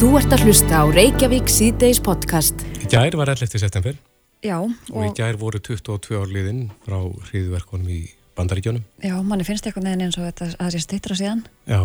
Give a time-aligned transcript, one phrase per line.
[0.00, 2.62] Þú ert að hlusta á Reykjavík síðdeis podcast.
[2.80, 3.58] Í gær var 11.
[3.60, 3.98] september
[4.40, 7.98] Já, og, og, í gær voru 22 ár liðin frá hriðverkonum í
[8.38, 8.86] bandaríkjónum.
[9.04, 11.42] já, manni finnst eitthvað neðin eins og þetta að það sé stýttra síðan.
[11.68, 11.82] Já,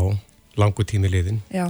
[0.55, 1.41] langu tími liðin.
[1.51, 1.67] Já,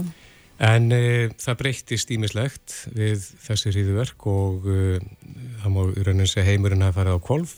[0.62, 1.00] En e,
[1.42, 5.00] það breyttist ímislegt við þessi hriðverk og e,
[5.64, 7.56] það má í raunin segja heimurinn hafa farið á kolf.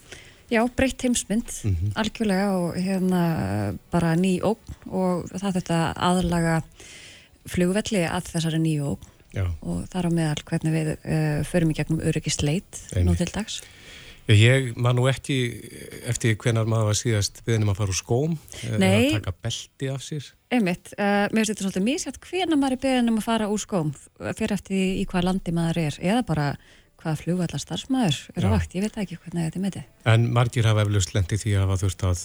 [0.48, 1.52] já, breytt heimsmynd,
[1.92, 6.62] algjörlega og hérna bara ný ógn og það þetta aðlaga
[7.52, 11.76] flugvelli að þessari nýju ógn Já, og þar á meðal hvernig við uh, förum í
[11.76, 13.58] gegnum öryggisleit nú til dags.
[14.28, 15.36] ég man nú ekki
[16.08, 18.96] eftir hvenar maður var síðast beðin um að fara úr skóm eða Nei.
[18.96, 20.30] að taka belti af sér.
[20.52, 23.62] Einmitt, uh, mér finnst þetta svolítið mísjátt hvernig maður er beðin um að fara úr
[23.62, 23.92] skóm
[24.32, 26.50] fyrir eftir í hvað landi maður er eða bara
[26.98, 28.50] hvað flugvallar starfsmæður er Já.
[28.50, 30.12] vakt, ég veit ekki hvernig þetta er með þetta.
[30.12, 32.22] En margir hafa eflust lendi því að þurft að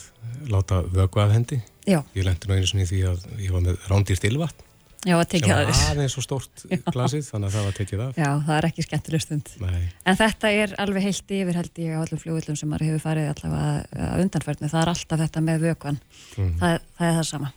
[0.49, 1.59] láta vöku af hendi.
[1.85, 4.69] Já, Ég lendi nú einu sinni í því að ég var með rándýrt ylvatn
[5.05, 5.81] já, að sem tekja var það.
[5.93, 6.63] aðeins og stórt
[6.95, 8.19] glasið þannig að það var tekið af.
[8.19, 9.51] Já, það er ekki skemmtileg stund.
[9.63, 9.81] Nei.
[10.09, 13.31] En þetta er alveg heilt yfir held ég á allum flugvillum sem maður hefur farið
[13.33, 14.71] allavega að undanfærni.
[14.73, 15.99] Það er alltaf þetta með vökvan.
[16.37, 16.53] Mhm.
[16.61, 17.51] það, það er það sama.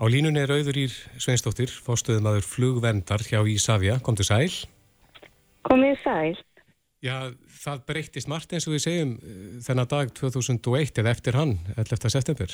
[0.00, 3.98] Á línunni er auður ír Sveinsdóttir, fórstöðumadur flugvendar hjá Ísafja.
[4.00, 4.48] Kom til sæl.
[5.68, 6.38] Komið sæl.
[7.04, 7.32] Já,
[7.64, 12.10] það breyttist margt eins og við segjum eh, þennan dag 2001 eða eftir hann, 11.
[12.12, 12.52] september.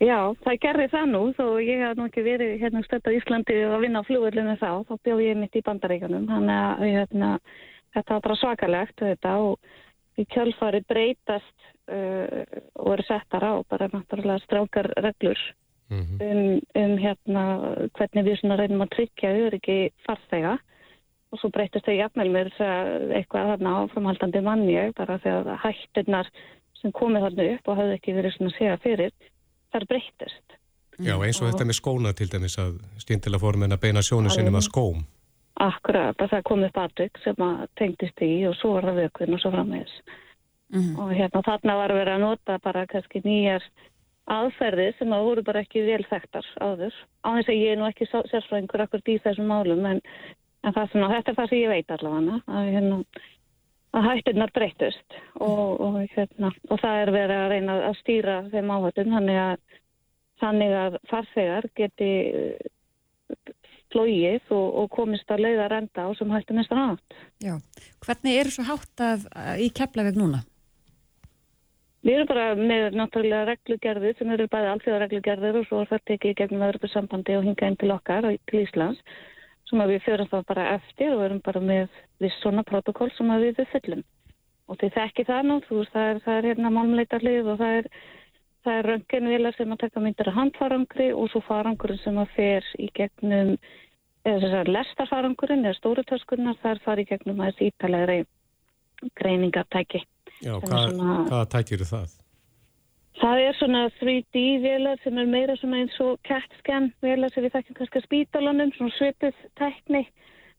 [0.00, 3.56] Já, það gerði það nú, þó ég hef nú ekki verið hérna stödd á Íslandi
[3.68, 7.30] að vinna á flugvöldinu þá, þá bjóð ég mitt í bandaríkanum, þannig að hérna,
[7.96, 12.44] þetta var bara svakalegt þetta og í kjálfari breytast uh,
[12.80, 15.40] og eru settar á bara náttúrulega strákar reglur
[15.90, 17.44] Mm um, um hérna
[17.98, 20.52] hvernig við svona reynum að tryggja öryggi farþega.
[21.30, 26.30] Og svo breytist þau jafnvel að eitthvað þarna áframhaldandi manni bara þegar hætturnar
[26.80, 29.12] sem komið þarna upp og hafði ekki verið svona séða fyrir
[29.74, 30.56] þar breytist.
[31.00, 34.32] Já, eins og þetta með skóna til dæmis að stíntilega fórum en að beina sjónu
[34.32, 35.04] sinum að skóm.
[35.60, 39.42] Akkurat, að það komið batuk sem að tengdist í og svo var það vökun og
[39.42, 39.94] svo framvegis.
[40.70, 40.92] Mm.
[41.02, 43.64] Og hérna þarna var verið að nota bara kannski nýjar
[44.30, 46.94] aðferðir sem að voru bara ekki vel þekktar áður.
[47.26, 50.00] Á þess að ég er nú ekki sérfræðingur akkur í þessum málum en,
[50.62, 53.00] en það sem, þetta er það sem ég veit allavega að, hérna,
[53.96, 58.74] að hætturnar breytust og, og, hérna, og það er verið að reyna að stýra þeim
[58.74, 59.80] áhættum þannig að,
[60.42, 63.48] þannig að farþegar geti eh,
[63.90, 67.18] flóið og, og komist að leiða renda á sem hættum mestan átt.
[67.42, 67.56] Já.
[68.06, 69.26] Hvernig eru svo hátt að,
[69.58, 70.44] í Keflaveg núna?
[72.00, 76.38] Við erum bara með náttúrulega reglugerðir sem eru bæði alþjóðareglugerðir og svo er það tekið
[76.38, 79.02] gegnum öðru sambandi og hingað inn til okkar til Íslands
[79.70, 83.30] sem að við förum það bara eftir og erum bara með viss svona protokoll sem
[83.32, 84.02] að við uppfyllum.
[84.70, 87.76] Og þið þekki það nú, þú veist, það er, það er hérna málmleitarlið og það
[87.80, 87.88] er,
[88.66, 92.68] það er rönginvilar sem að taka myndir af handfarangri og svo farangurinn sem að fer
[92.78, 93.56] í gegnum,
[94.26, 98.20] eða þess að lestarfarangurinn eða stórutöskurnar, það er farið í gegnum aðeins ítalegri
[99.18, 100.04] greiningartæki.
[100.44, 102.16] Já, hvað, svona- hvað tækir það?
[103.20, 107.76] Það er svona 3D-vélar sem er meira svona eins og CAT-scan vélar sem við þekkjum
[107.76, 110.02] kannski að spítalunum, svona svipið tækni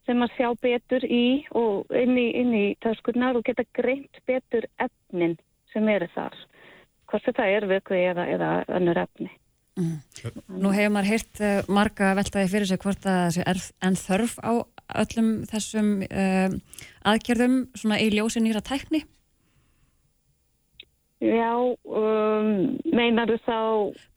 [0.06, 1.26] sem að sjá betur í
[1.58, 5.38] og inn í, inn í töskurnar og geta greint betur efnin
[5.74, 6.38] sem eru þar.
[7.10, 9.32] Hvort þetta er vöku eða, eða önnur efni.
[9.82, 13.98] Nú hefur maður heyrt uh, marga veltaði fyrir sig hvort að það sé er en
[13.98, 14.54] þörf á
[15.02, 16.54] öllum þessum uh,
[17.08, 19.06] aðgerðum svona í ljósi nýra tækni.
[21.22, 21.54] Já,
[21.86, 23.58] um, meinaru þá,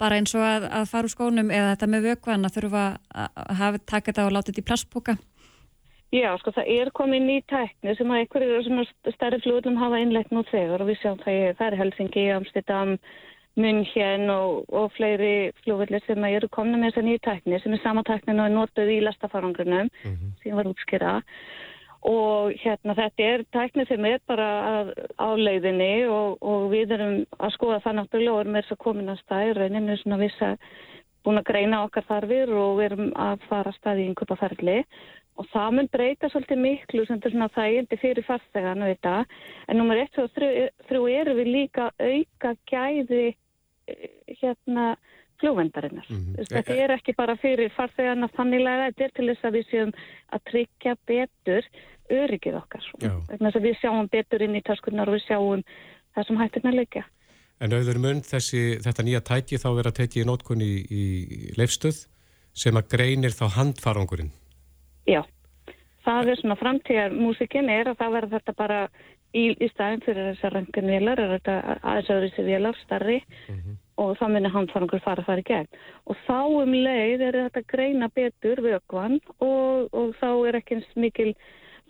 [0.01, 3.55] Bara eins og að, að fara úr skónum eða þetta með vökvan að þurfa að
[3.59, 5.17] hafa taka þetta og láta þetta í plastboka.
[6.15, 8.85] já, sko það er komið ný tækni sem að einhverjir svona
[9.19, 12.97] stærri flugurlum hafa innlegt nú þegar og við sjáum það, í- það er Helsingi, Amsterdam,
[13.59, 17.83] München og, og fleiri flugurlir sem að eru komna með þessa nýju tækni sem er
[17.85, 21.13] sama tæknin og er notuð í lastafarangrunum sem ég var útskýra
[22.05, 24.49] og hérna þetta er tækni sem er bara
[25.17, 29.13] á leiðinni og, og við erum að skoða það náttúrulega og erum þess að komin
[29.13, 30.59] að stæði rauninu svona viss að
[31.25, 34.79] búin að greina okkar þarfir og við erum að fara að staði í einhverjaferli
[35.41, 39.15] og það mun breyta svolítið miklu sem þetta er svona þægindi fyrir farþegan þetta.
[39.69, 43.25] en nummer 1 og 3 eru við líka auka gæði
[43.89, 44.11] eh,
[44.43, 44.95] hérna
[45.43, 46.07] flugvendarinnar.
[46.09, 46.35] Mhm.
[46.35, 49.93] Mm Þetta er ekki bara fyrir farþegana þanniglega, þetta er til þess að við séum
[50.33, 51.69] að tryggja betur
[52.13, 52.87] öryggið okkar.
[53.01, 55.63] Þess að við sjáum betur inn í taskurnar og við sjáum
[56.15, 57.05] það sem hættirna leikja.
[57.63, 61.05] En auður mun þessi, þetta nýja tæki þá vera tekið í nótkun í, í
[61.57, 62.05] leifstöð
[62.55, 64.33] sem að greinir þá handfarangurinn.
[65.09, 65.23] Já,
[66.05, 68.81] það er svona framtíðar músikin er að það verður þetta bara
[69.35, 73.19] í, í staðin fyrir þessar röngunvélar, er þetta aðeins öðru sér vélar starri
[74.01, 75.83] og þá myndir handfarangur fara þar í gegn.
[76.11, 80.97] Og þá um leið er þetta greina betur vögvan og, og þá er ekki eins
[80.99, 81.35] mikil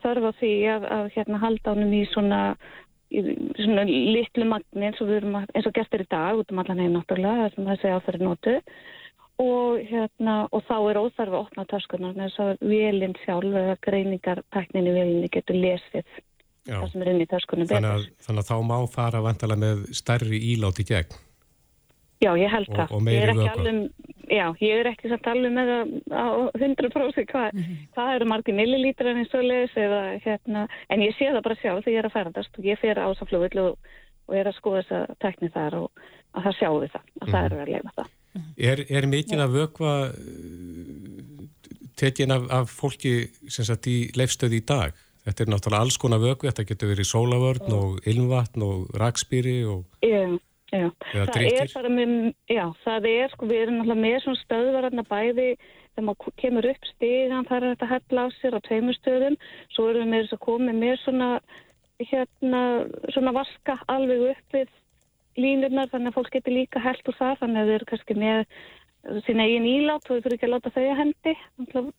[0.04, 2.40] þörf á því að, að hérna, halda ánum í svona,
[3.08, 3.22] í
[3.56, 6.98] svona litlu magni eins og erum eins og gestur í dag út um allan heim
[6.98, 8.58] náttúrulega sem þessi áþæri notu
[9.42, 14.94] og, hérna, og þá er óþarf að opna töskunar þess að velinn sjálf eða greiningartækninni
[14.94, 16.04] velinni getur lesið
[16.64, 16.78] Já.
[16.78, 19.86] það sem er inn í töskunum Þannig að, þannig að þá má fara vantalega með
[19.96, 21.18] stærri ílátt í gegn.
[22.24, 22.92] Já, ég held Og- það.
[22.96, 23.54] og meiri er ekki vökva.
[23.58, 25.84] alveg, já, ég er ekki samt alveg með það
[26.14, 26.26] á
[26.56, 27.60] 100% hvað,
[27.96, 31.84] hvað eru margir millilítrar eins og leis eða hérna, en ég sé það bara sjálf
[31.84, 33.78] þegar ég er að ferðast og ég fer á þessa flugvill og,
[34.28, 35.90] og er að skoða þessa tekni þar og
[36.34, 38.08] að það sjáu við það, að það eru að leifa það.
[38.58, 39.92] Er, er mikið að vökva
[42.00, 43.12] tekin af, af fólki
[43.52, 44.96] sem sagt í leifstöði í dag?
[45.24, 49.84] Þetta er náttúrulega alls konar vökvi, þetta getur verið sólavörn og ilmvatn og rakspýri og
[50.04, 50.26] Já,
[50.74, 50.88] já.
[51.12, 51.62] Það drykkir?
[51.62, 52.12] er bara með,
[52.50, 55.48] já, það er sko, við erum náttúrulega með svona stöðvararna bæði
[55.94, 59.36] þegar maður kemur upp stigan, það er þetta að hella á sér á tveimur stöðum,
[59.74, 61.28] svo erum við með þess að koma með svona,
[62.02, 62.62] hérna,
[63.14, 64.72] svona vaska alveg upp við
[65.38, 68.42] línurnar, þannig að fólk getur líka held úr það, þannig að þau eru kannski með
[69.26, 71.34] sín eigin ílát og við fyrir ekki að láta þau að hendi,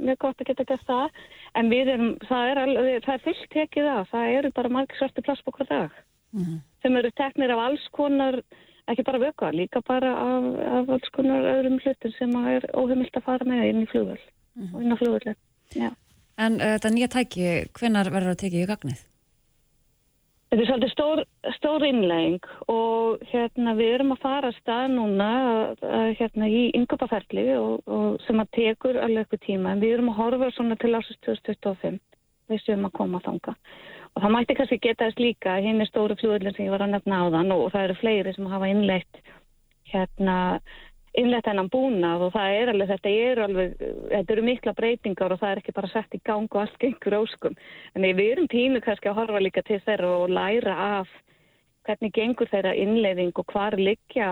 [0.07, 1.19] mjög gott að geta gert það,
[1.59, 4.99] en við erum, það er, alveg, það er fullt tekið af, það eru bara margir
[4.99, 5.99] svarti plastbókar dag
[6.85, 8.39] sem eru teknir af alls konar,
[8.91, 10.47] ekki bara vöka, líka bara af,
[10.77, 14.31] af alls konar öðrum hlutum sem er óheimilt að fara með inn í flugvöld
[14.71, 15.41] og inn á flugvöldin.
[16.35, 19.03] En uh, þetta nýja tæki, hvenar verður það tekið í gagnið?
[20.45, 21.21] Þetta er svolítið stór,
[21.55, 26.61] stór innlegging og hérna, við erum að fara að stað núna að, að, hérna, í
[26.77, 30.93] yngöpaferli og, og sem að tekur alveg eitthvað tíma en við erum að horfa til
[30.93, 31.97] ásins 2025
[32.51, 33.55] við séum að koma þanga.
[34.15, 36.95] Og það mætti kannski geta þess líka hinn er stóru fljóðlinn sem ég var að
[36.95, 39.23] nefna á þann og það eru fleiri sem hafa innleitt
[39.91, 40.37] hérna
[41.15, 43.75] innleitt hennan búnað og það er alveg, þetta er alveg,
[44.11, 47.17] þetta eru mikla breytingar og það er ekki bara sett í gang og allt gengur
[47.21, 47.55] óskum.
[47.95, 51.13] En við erum tími kannski að horfa líka til þeirra og læra af
[51.87, 54.29] hvernig gengur þeirra innleiðing og hvar liggja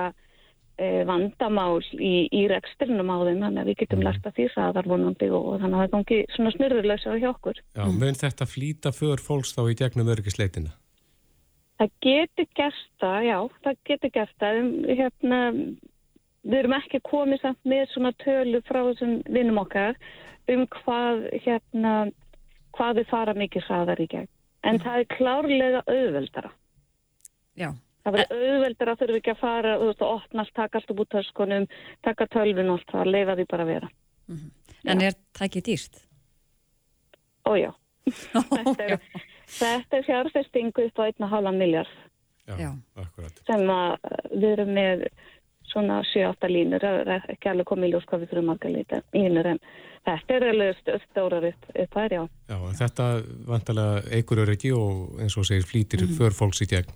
[1.07, 5.29] vandamál í, í rekstrinum á þeim, þannig að við getum lært að því hraðar vonandi
[5.29, 7.59] og þannig að það gangi svona snurðurlösa hjá okkur.
[7.77, 10.73] Já, mun þetta flýta för fólks þá í gegnum örgisleitina?
[11.77, 14.59] Það getur gert það, já, það getur gert það.
[14.63, 15.39] Um, Hérna,
[16.43, 19.97] við erum ekki komið samt með svona tölu frá þessum vinnum okkar
[20.51, 21.93] um hvað, hérna,
[22.75, 24.29] hvað við fara mikið hraðar í gegn.
[24.63, 26.53] En það er klárlega auðveldara.
[27.59, 27.73] Já.
[28.03, 31.03] Það verður auðveldara þurfum ekki að fara, þú veist, að opna allt, taka allt upp
[31.03, 31.67] úr töskunum,
[32.03, 33.91] taka tölvun og allt það, leifa því bara að vera.
[34.91, 36.01] En er tækið dýrt?
[37.47, 37.69] Ójá.
[38.33, 38.97] þetta, er,
[39.95, 41.93] er fjárfestingu upp á 1,5 miljard.
[42.43, 42.71] Já, Já.
[42.99, 43.37] akkurat.
[43.47, 45.05] sem að uh, við erum með
[45.71, 48.71] svona 7-8 línur, það er ekki alveg komið í ljós hvað við þurfum marga
[49.15, 49.61] línur en
[50.03, 52.23] þetta er alveg st- stórar upp, upp hær, já.
[52.51, 53.07] Já, en þetta
[53.47, 56.91] vantalega eigur öryggi og eins og segir flýtir för fólks í gegn.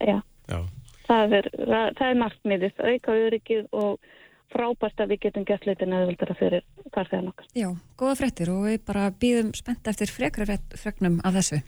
[0.00, 0.18] Já.
[0.46, 0.58] Já,
[1.06, 4.14] Það er, það, það er markmiðið, auka öryggið og
[4.50, 6.64] frábært að við getum gert litin auðvöldara fyrir
[6.94, 7.48] farþegan okkar.
[7.58, 11.60] Já, góða fréttir og við bara býðum spennt eftir frekra fregnum af þessu.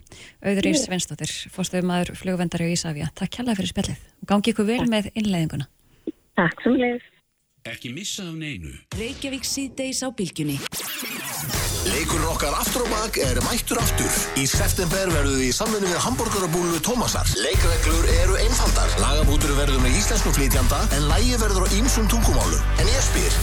[0.42, 3.10] Auður Ís Svensdóttir, fórstöðum maður flugvendari á Ísafja.
[3.18, 5.70] Takk kjalla fyrir spjallið og gangi ykkur vel með innleiðinguna.
[6.38, 7.06] Takk sem leið.
[7.68, 8.74] Ekki missa af neinu.
[8.96, 10.58] Reykjavík síðdeis á bylgjunni.
[11.88, 14.12] Leikur okkar aftur og bak er mættur aftur.
[14.36, 17.28] Í september verður við í samvinni við hambúrgarabúlu Tómasar.
[17.40, 18.92] Leikreglur eru einfaldar.
[19.00, 22.60] Lagabútur verður með íslensku flytjanda en lægi verður á ýmsum tungumálum.
[22.82, 23.38] En ég spyr,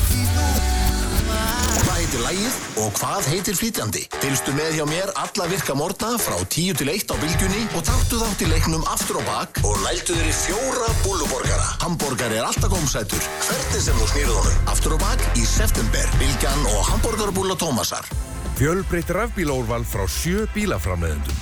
[1.85, 4.03] hvað heitir lægið og hvað heitir flytjandi?
[4.21, 8.21] Fylgstu með hjá mér alla virka morgna frá 10 til 1 á bylgjunni og taktu
[8.21, 11.73] þátt í leiknum aftur og bak og næltu í fjóra búluborgara.
[11.81, 13.25] Hamborgari er alltaf gómsætur.
[13.49, 14.63] Hvernig sem þú snýrð honum.
[14.75, 16.15] Aftur og bak í september.
[16.21, 18.07] Bylgjan og hambúrgarabúla Tómasar.
[18.55, 21.39] Fjölbreytt rafbílaúrval frá sjö bílaframleðendum.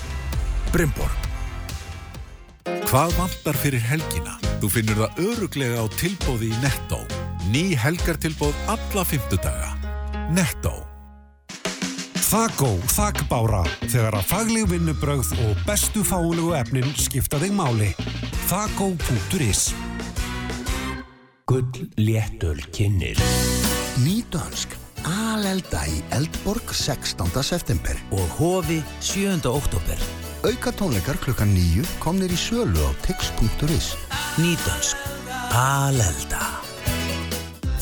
[0.74, 1.28] Brimborg.
[2.90, 4.40] Hvað vantar fyrir helgina?
[4.64, 7.04] Þú finnur það öruglega á tilbóði í Netto.
[7.54, 9.70] Ný helgartilbóð alla fymtudaga.
[10.34, 10.74] Netto.
[12.34, 17.92] Þakó, þakbára, þegar að fagleg vinnubrögð og bestu fáulegu efnin skipta þig máli.
[18.50, 19.68] Þakó.is
[21.46, 23.20] Gull léttöl kynir
[24.02, 27.28] Nýdönsk Alelda í Eldborg 16.
[27.44, 29.44] september og Hofi 7.
[29.50, 30.00] oktober.
[30.48, 33.94] Auka tónleikar klukkan 9 komnir í sölu á tix.is
[34.40, 35.00] Nýdönsk.
[35.52, 36.44] Alelda.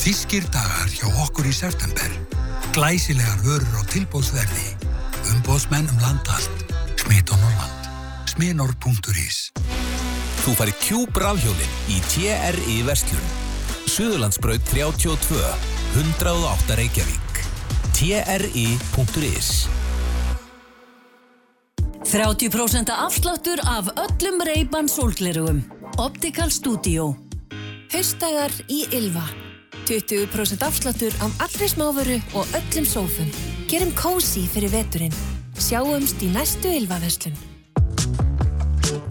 [0.02, 2.10] Þískir dagar hjá okkur í september.
[2.74, 4.72] Glæsilegar vörur á tilbúðsverði.
[5.34, 6.66] Umbóðsmenn um landallt.
[6.98, 7.90] Smit og Norrland.
[8.32, 9.52] Sminor.is
[10.42, 13.30] Þú farið kjúb rafhjólinn í TRI Vestlun.
[13.86, 17.44] Suðurlandsbraut 32 108 Reykjavík
[17.92, 19.68] tri.is
[22.04, 25.62] 30% afsláttur af öllum reyban sólglerugum.
[25.96, 27.16] Optical Studio.
[27.92, 29.26] Haustdagar í Ylva.
[29.84, 33.28] 20% afsláttur af allri smáveru og öllum sófum.
[33.68, 35.14] Gerum kósi fyrir veturinn.
[35.60, 37.36] Sjáumst í næstu Ylva-verslun.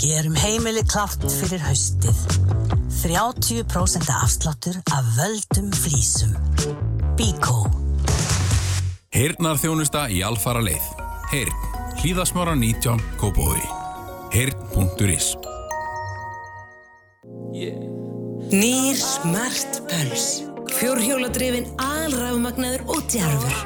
[0.01, 2.80] Gerum heimili klátt fyrir haustið.
[3.01, 6.35] 30% afsláttur af völdum flísum.
[7.17, 7.65] Bíkó.
[9.09, 10.85] Heyrnar þjónusta í alfara leið.
[11.31, 11.63] Heyrn.
[12.01, 13.61] Hlýðasmára 19 Kópói.
[14.31, 15.33] Heyrn.is
[18.51, 20.27] Nýr smart pöls.
[20.77, 23.57] Fjórhjóladrifin alrafmagnaður og djarfur.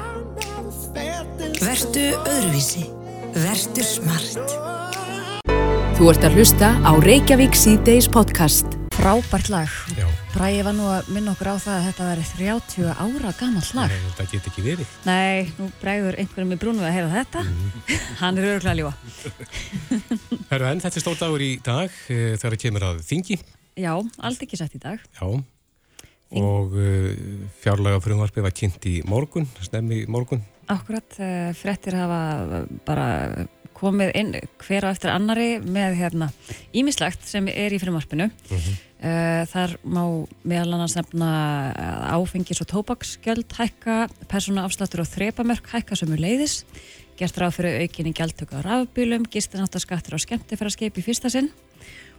[1.60, 2.88] Vertu öðruvísi.
[3.36, 4.56] Vertu smart.
[5.96, 8.75] Þú ert að hlusta á Reykjavík C-Days podcast.
[8.96, 9.70] Frábært lag.
[9.92, 10.06] Já.
[10.32, 13.92] Bræði var nú að minna okkur á það að þetta veri 30 ára gammal lag.
[13.92, 14.94] Nei, þetta get ekki verið.
[15.06, 17.42] Nei, nú bregður einhverjum í brúnu að heyra þetta.
[18.22, 18.94] Hann er öruglega að ljúa.
[20.50, 23.38] Herru, en þetta er stór dagur í dag uh, þegar kemur að þingi.
[23.76, 25.04] Já, allt ekki sett í dag.
[25.20, 25.28] Já.
[26.40, 27.12] Og uh,
[27.62, 30.40] fjárlega frumvarpið var kynnt í morgun, snemmi í morgun.
[30.72, 33.10] Akkurat, uh, frettir hafa bara
[33.76, 34.34] komið inn
[34.64, 36.30] hver á eftir annari með hérna
[36.76, 38.30] ímislegt sem er í frumvarpinu.
[38.48, 38.56] Mhm.
[38.56, 40.02] Uh, þar má
[40.46, 41.30] meðal annars nefna
[41.76, 46.62] að áfengis og tóbaksgjöld hækka, persónaafsláttur og þrepamörk hækka sömu leiðis,
[47.20, 51.52] gert ráð fyrir aukinni gjaldtöku á rafbílum, gistináttaskattur á skemmtifæraskip í fyrsta sinn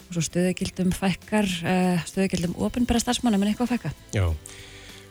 [0.08, 3.94] og svo stöðugildum fækkar, uh, stöðugildum ofinbæra starfsmannum en eitthvað fækka.
[4.16, 4.30] Já.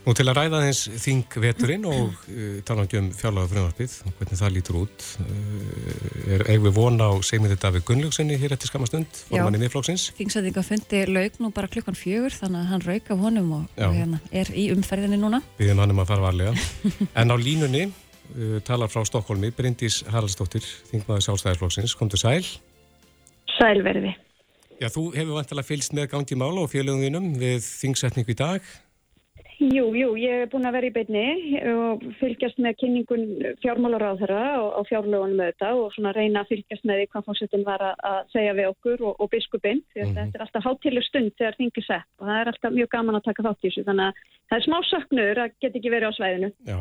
[0.07, 4.39] Nú til að ræða þess þing veturinn og uh, tala um fjárlega frumvarpið og hvernig
[4.39, 9.19] það lítur út uh, er eigum við vona á segmiði Davíð Gunnlaugssoni hér eftir skamastund,
[9.27, 10.13] formanni miðflóksins.
[10.15, 13.99] Þingsætinga fundi laug nú bara klukkan fjögur þannig að hann rauk af honum og, og
[13.99, 15.43] hérna, er í umferðinni núna.
[15.59, 16.55] Við erum hann um að fara varlega.
[17.25, 21.99] en á línunni uh, talar frá Stokkólmi Bryndís Haraldsdóttir, þingmaður sjálfstæðisflóksins.
[21.99, 22.47] Komdu sæl.
[23.59, 24.15] Sælverði.
[24.77, 28.75] Já, þú hefur vantilega fylgst með gangi mála og félögum þínum við þingsetningu í dag.
[29.57, 33.23] Jú, jú, ég er búin að vera í beinni og fylgjast með kynningun
[33.63, 37.65] fjármálaráð þeirra og, og fjárlögunum þetta og svona reyna að fylgjast með því hvað fórsetin
[37.65, 40.19] var að, að segja við okkur og, og biskupinn því að Mhm.
[40.19, 43.25] þetta er alltaf hátileg stund þegar þingi sett og það er alltaf mjög gaman að
[43.31, 44.21] taka þátt í þessu þannig að
[44.51, 46.53] það er smá söknur að geta ekki verið á svæðinu.
[46.69, 46.79] Já.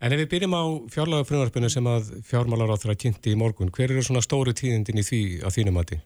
[0.00, 3.90] En ef við byrjum á fjárlega frumvarpinu sem að fjármálaráð þeirra kynnti í morgun, hver
[3.92, 5.98] eru svona stóru tíðindin í því að þínum mati?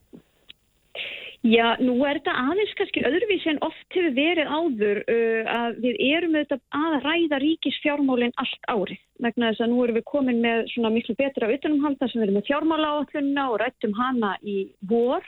[1.42, 5.96] Já, nú er þetta aðeins kannski öðruvísi en oft hefur verið áður uh, að við
[6.06, 9.00] erum auðvitað að ræða ríkisfjármálinn allt árið.
[9.26, 12.38] Vegna þess að nú erum við komin með svona miklu betra utanumhalda sem við erum
[12.38, 14.56] með fjármálaáallunna og rættum hana í
[14.86, 15.26] vor.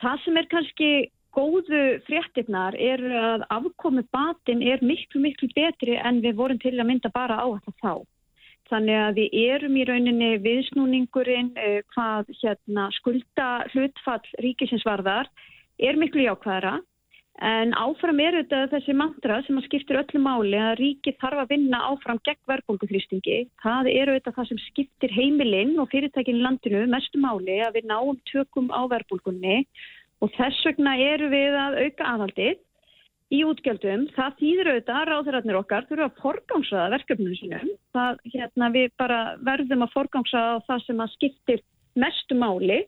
[0.00, 0.90] Það sem er kannski
[1.36, 6.88] góðu fréttirnar er að afkomi batin er miklu, miklu betri en við vorum til að
[6.88, 7.94] mynda bara á þetta þá.
[8.68, 15.30] Þannig að við erum í rauninni viðsnúningurinn eh, hvað hérna, skulda hlutfall ríkisins varðar
[15.80, 16.76] er miklu jákvæðara.
[17.48, 21.52] En áfram er auðvitað þessi mantra sem að skiptir öllu máli að ríki þarf að
[21.52, 23.36] vinna áfram gegn verðbólguþrýstingi.
[23.62, 28.18] Það er auðvitað það sem skiptir heimilinn og fyrirtækinn landinu mestu máli að við náum
[28.32, 29.60] tökum á verðbólgunni.
[30.18, 32.58] Og þess vegna eru við að auka aðhaldið
[33.34, 37.72] í útgjöldum, það þýðir auðvitað að ráðherrarnir okkar þurfa að forgangsaða verkefninu sínum.
[37.96, 41.64] Það, hérna, við bara verðum að forgangsaða það sem að skiptir
[41.98, 42.78] mestu máli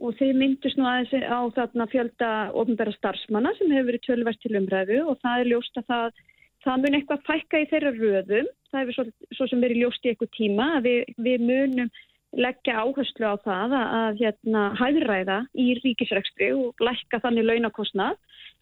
[0.00, 4.56] og þeir myndust nú aðeins á þarna fjölda ofnbæra starfsmanna sem hefur verið tölverst til
[4.58, 6.22] umræðu og það er ljóst að það,
[6.66, 8.50] það mun eitthvað fækka í þeirra röðum.
[8.70, 9.04] Það hefur svo,
[9.36, 11.92] svo sem verið ljóst í eitthvað tíma að við, við munum
[12.36, 18.18] leggja áherslu á það að, að hérna, hæðræða í ríkisrekstri og lækka þannig launakostnað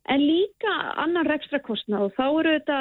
[0.09, 2.79] en líka annan rekstrakostnað og þá eru þetta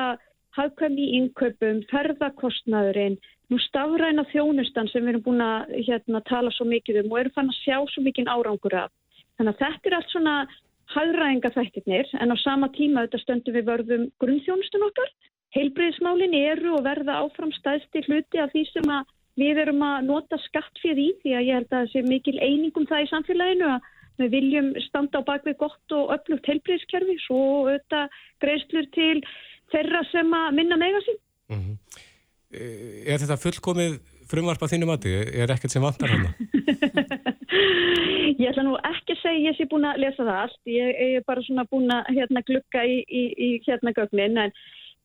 [0.58, 3.18] hagkvæmi í innkaupum, ferðakostnaðurinn,
[3.52, 7.36] nú stafræna þjónustan sem við erum búin að hérna, tala svo mikið um og erum
[7.36, 8.94] fann að sjá svo mikið árangur af.
[9.38, 10.36] Þannig að þetta er allt svona
[10.96, 15.12] hagræðinga þættirnir en á sama tíma þetta stöndum við vörðum grunnþjónustun okkar.
[15.56, 20.40] Heilbreyðismálin eru og verða áfram stæðsti hluti af því sem að við erum að nota
[20.48, 23.70] skatt fyrir í því að ég held að það sé mikil einingum það í samfélaginu
[23.76, 29.18] að við viljum standa á bakvið gott og öflugt heilbreyðiskerfi svo auðvitað greiðslur til
[29.74, 31.20] þeirra sem að minna mega sín.
[32.58, 35.14] Er þetta fullkomið frumvarpa þínum mati?
[35.14, 36.34] Er ekkert sem vantar hana?
[38.38, 40.60] Ég ætla nú ekki að segja ég sé búin að lesa það allt.
[40.70, 44.54] Ég, ég er bara svona búin að hérna, glukka í, í, í hérna gögnin en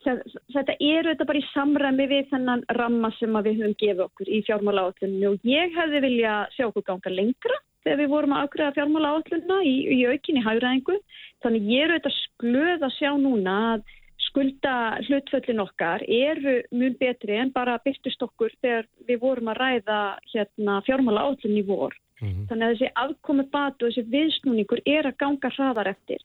[0.04, 4.40] þetta er auðvitað bara í samræmi við þennan ramma sem við höfum gefið okkur í
[4.46, 8.74] fjármála áallunni og ég hefði vilja sjá okkur ganga lengra þegar við vorum að ákveða
[8.76, 10.98] fjármála áallunna í, í aukinni hægræðingu.
[11.42, 13.90] Þannig ég er auðvitað sklöð að sjá núna að
[14.28, 14.74] skulda
[15.08, 20.00] hlutföllin okkar eru mjög betri en bara byrtust okkur þegar við vorum að ræða
[20.32, 21.96] hérna, fjármála átlun í vor.
[22.22, 22.46] Mm -hmm.
[22.48, 26.22] Þannig að þessi afkomi batu og þessi viðsnúningur er að ganga hraðar eftir.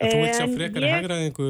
[0.00, 0.94] Þú veit sá frekar ég...
[0.96, 1.48] hægraðingu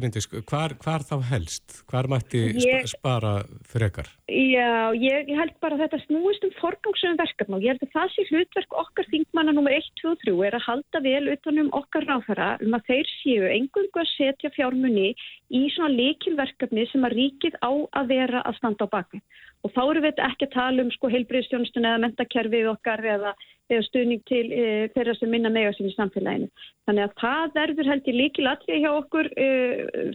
[0.00, 1.80] Bryndis, hvar, hvar þá helst?
[1.90, 4.06] Hvar mætti ég, spara frekar?
[4.30, 8.14] Já, ég, held bara að þetta snúist um forgangsöfum verkefn og ég held að það
[8.14, 9.72] sé hlutverk okkar þingmanna nr.
[9.74, 13.50] 1, 2 og 3 er að halda vel utanum okkar ráðfæra um að þeir séu
[13.50, 15.10] engungu að setja fjármunni
[15.50, 19.24] í svona leikilverkefni sem að ríkið á að vera að standa á bakvið.
[19.66, 23.34] Og þá eru við ekki að tala um sko heilbriðstjónustun eða mentakerfið okkar eða
[23.70, 26.48] eða stuðning til e, þeirra sem minna mega sem í samfélaginu.
[26.88, 29.48] Þannig að það verður held ég líkil aðrið hjá okkur e,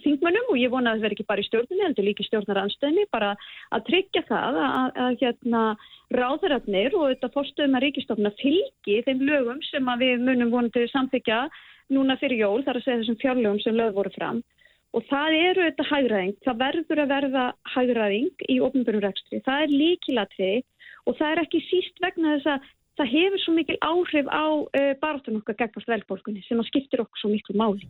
[0.03, 3.35] þingmönnum og ég vona að það verður ekki bara í stjórnunni, heldur líki stjórnaranstöðinni, bara
[3.75, 5.63] að tryggja það að, að, að hérna,
[6.15, 11.39] ráðaröfnir og þetta fórstöðum að ríkistofna fylgi þeim lögum sem við munum vonandi samþykja
[11.95, 14.43] núna fyrir jól, þar að segja þessum fjárlögum sem lög voru fram.
[14.95, 17.43] Og það eru þetta hægraðing, það verður að verða
[17.73, 19.41] hægraðing í ofnbjörnum rekstri.
[19.43, 20.63] Það er líkilatrið
[21.05, 22.69] og það er ekki síst vegna þess að
[22.99, 27.21] það hefur svo mikil áhrif á uh, barátunum okkar gegnast velbólkunni sem að skiptir okkur
[27.21, 27.87] svo miklu máli.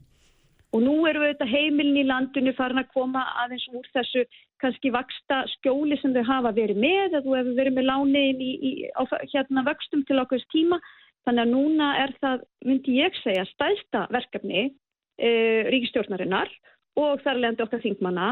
[0.76, 4.26] Og nú eru við þetta heimilin í landinu farin að koma aðeins úr þessu
[4.60, 8.52] kannski vaksta skjóli sem þau hafa verið með, að þú hefur verið með lániðin í,
[8.56, 10.82] í, á hérna vöxtum til okkurst tíma.
[11.26, 16.52] Þannig að núna er það, myndi ég segja, stæðsta verkefni uh, ríkistjórnarinnar
[17.00, 18.30] og þar leðandi okkar þingmanna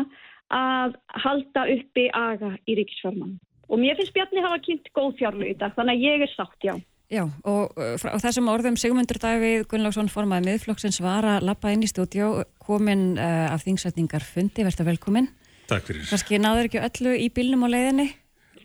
[0.53, 3.37] að halda uppi aga í ríkisfjármann.
[3.71, 6.59] Og mér finnst Bjarni hafa kynnt góð fjárlu í dag, þannig að ég er sátt,
[6.65, 6.73] já.
[7.13, 11.83] Já, og uh, frá þessum orðum Sigmundur Davíð Gunnlaugsson formaði miðflokksins var að lappa inn
[11.85, 12.29] í stúdjó,
[12.63, 15.29] komin uh, af þingsætningar fundi, verður velkomin.
[15.69, 16.07] Takk fyrir.
[16.09, 18.07] Kanski náður ekki öllu í bílnum á leiðinni?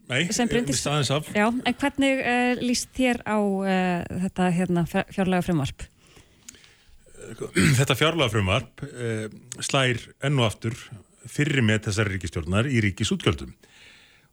[0.08, 1.28] Nei, við staðins af.
[1.36, 5.84] Já, en hvernig uh, líst þér á uh, þetta hérna, fjárlega frumvarp?
[7.76, 9.26] Þetta fjárlega frumvarp uh,
[9.60, 10.78] slær enn og aftur
[11.28, 13.52] fyrir með þessari ríkistjórnar í ríkisútgjöldum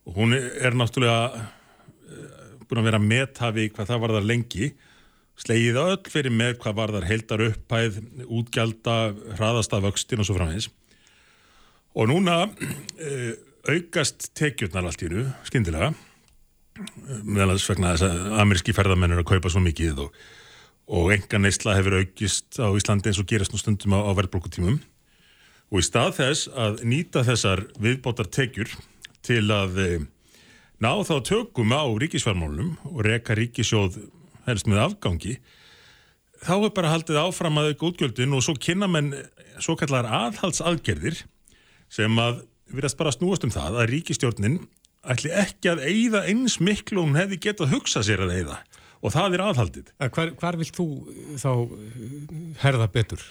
[0.05, 4.71] og hún er náttúrulega eh, búin að vera methafi hvað það var þar lengi.
[5.35, 8.97] Slegið öll fyrir með hvað var þar heldar upphæð, útgjálta
[9.35, 10.69] hraðasta vöxtin og svo framhengis
[11.95, 13.33] og núna uh,
[13.71, 15.93] aukast tekjurnar allt í nú skindilega
[17.23, 20.17] meðal þess vegna þess að ameríski ferðamenn er að kaupa svo mikið og,
[20.91, 24.81] og enga neysla hefur aukist á Íslandi eins og gerast nú stundum á, á verðblókutímum
[25.71, 28.75] og í stað þess að nýta þessar viðbótar tekjur
[29.25, 30.05] til að eh,
[30.83, 33.99] ná þá tökum á ríkisfarmálunum og reka ríkisjóð
[34.45, 35.37] helst með afgangi
[36.45, 39.13] þá er bara haldið áfram að auka útgjöldin og svo kynna menn
[39.63, 41.23] svo kallar aðhaldsaðgerðir
[41.91, 42.43] sem að
[42.75, 44.59] viðast bara snúast um það að ríkistjórnin
[45.05, 48.59] ætli ekki að eigða eins miklu og hún hefði getað hugsað sér að eigða
[49.05, 49.89] og það er aðhaldið.
[50.15, 50.87] Hvar, hvar vilt þú
[51.37, 51.51] þá
[52.63, 53.25] herða betur?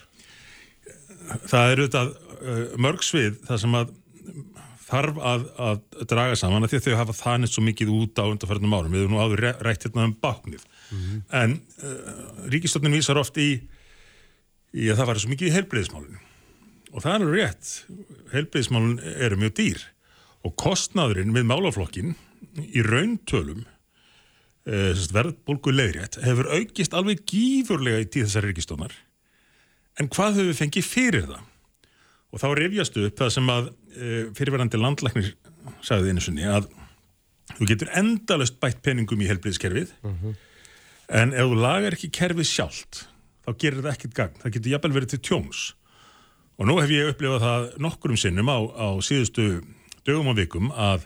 [1.49, 3.93] Það eru þetta mörgsvið þar sem að
[4.85, 5.79] þarf að, að
[6.11, 8.93] draga saman að því að þau hafa þannig svo mikið út á undarfærnum árum.
[8.93, 10.65] Við hefum nú áður rætt hérna um báknið.
[10.91, 11.23] Mm -hmm.
[11.41, 13.49] En uh, ríkistofnin vísar oft í,
[14.73, 16.19] í að það var svo mikið í heilbreyðismálinu.
[16.93, 17.71] Og það er rétt.
[18.33, 19.81] Heilbreyðismálun eru mjög dýr.
[20.45, 22.13] Og kostnaðurinn við málaflokkin
[22.61, 28.93] í rauntölum uh, verðbólgu leiðrétt hefur aukist alveg gífurlega í tíð þessari ríkistofnar.
[29.97, 31.43] En hvað höfum við fengið fyrir það?
[32.35, 35.31] Og þá rifjastu upp það sem að uh, fyrirverandi landlæknir
[35.85, 36.67] sagði einu sunni að
[37.55, 40.11] þú getur endalust bætt peningum í helbriðskerfið uh.
[40.11, 40.35] -huh.
[41.21, 43.05] en ef þú lagar ekki kerfið sjálft
[43.45, 44.39] þá gerir það ekkit gagn.
[44.41, 45.65] Það getur jafnvel verið til tjóms.
[46.55, 49.45] Og nú hef ég upplifað það nokkurum sinnum á, á síðustu
[50.07, 51.05] dögum og vikum að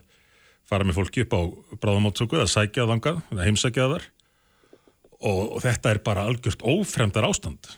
[0.70, 1.42] fara með fólki upp á
[1.82, 4.06] bráðamáttsöku að sækja það vangað, að heimsækja þar
[5.20, 7.72] og, og þetta er bara algjört ófremdar ástand.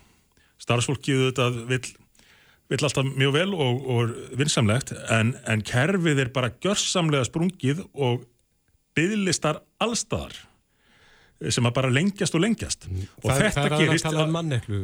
[0.61, 1.81] Starfsfólkið þetta vil
[2.71, 8.23] vill alltaf mjög vel og, og vinsamlegt en, en kerfið er bara gjörsamlega sprungið og
[8.95, 10.37] bygglistar allstaðar
[11.49, 13.05] sem að bara lengjast og lengjast mm.
[13.23, 13.77] og það, þetta gerist...
[13.77, 14.81] Það er að tala um manneklu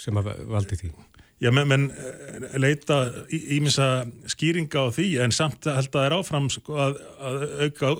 [0.00, 0.94] sem að valdi því.
[1.42, 2.98] Já, menn, menn eh, leita
[3.30, 3.88] íminsa
[4.30, 6.98] skýringa á því en samt held að það er áfram sko, að,
[7.30, 7.92] að auka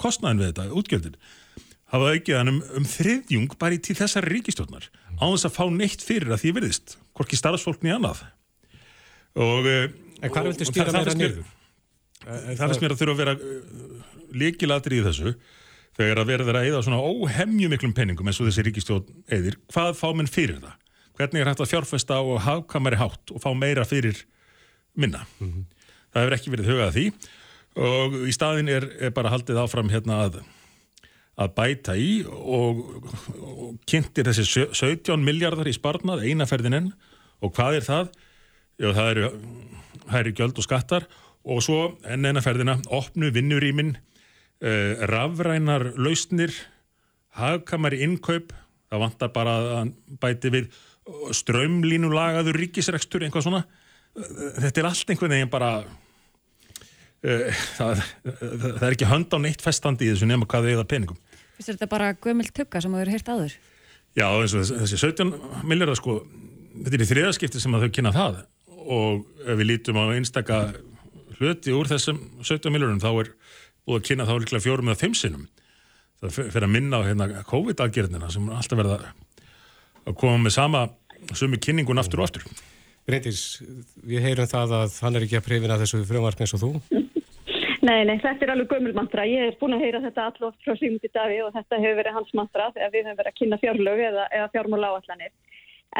[0.00, 1.18] kostnæðin við þetta, útgjöldin
[1.92, 5.64] hafa aukið hann um, um þriðjung bara í tíð þessari ríkistjórnar á þess að fá
[5.72, 8.24] neitt fyrir að því verðist hvorki starfsfólkni annað
[9.36, 9.86] og eh,
[10.24, 11.44] En hvað viltu stýra meira niður?
[12.24, 15.34] Það finnst mér að þurfa að vera eh, líkilatri í þessu
[15.96, 19.94] þegar að verða að eða svona óhemju miklum penningum eins og þessi ríkistjórn eðir, hvað
[19.96, 20.74] fá menn fyrir það?
[21.16, 24.18] Hvernig er hægt að fjárfesta og hafkamari hátt og fá meira fyrir
[24.96, 25.24] minna?
[25.38, 25.64] Mm -hmm.
[26.12, 27.06] Það hefur ekki verið hugað því
[27.76, 30.40] og í staðin er, er bara haldið áfram hérna að
[31.36, 32.80] að bæta í og,
[33.36, 36.92] og kynntir þessi 17 miljardar í sparnað einaferðininn
[37.44, 38.12] og hvað er það?
[38.76, 39.28] Já, það eru
[40.12, 41.06] hæri gjöld og skattar
[41.46, 46.54] og svo enn eina ferðina, opnu vinnurýmin, uh, rafrænar lausnir,
[47.38, 48.50] hagkamari innkaup,
[48.90, 50.80] það vantar bara að bæti við
[51.36, 53.62] strömlínulagaður ríkisrekstur, einhvað svona.
[54.16, 59.62] Þetta er allt einhvern veginn bara, uh, það, það, það er ekki hönd á neitt
[59.62, 61.22] festandi í þessu nema hvað þau eða peningum.
[61.56, 63.56] Fyrst er þetta bara gömul tugga sem þú eru hýrt áður?
[64.16, 65.32] Já, eins og þessi 17
[65.68, 66.18] miljardar sko,
[66.76, 68.42] þetta er í þriðaskipti sem þau kynna það
[68.86, 70.60] og ef við lítum á einstaka
[71.36, 73.32] hluti úr þessum 17 miljardum þá er
[73.86, 75.48] búið að kynna þá líklega fjórum eða fimm sinnum.
[76.20, 78.94] Það fyrir að minna á hérna COVID-aðgerðina sem alltaf verið
[80.06, 80.86] að koma með sama
[81.36, 82.46] sumi kynningun aftur og aftur.
[83.06, 83.60] Bryndís,
[84.02, 86.70] við heyrum það að hann er ekki að prifina þessu frumvarp eins og þú.
[87.86, 89.24] Nei, nei, þetta er alveg gömul mantra.
[89.28, 92.32] Ég hef búin að heyra þetta allótt frá Sigmundi Daví og þetta hefur verið hans
[92.34, 95.34] mantra þegar við hefum verið að kynna fjárlög eða, eða fjármála áallanir.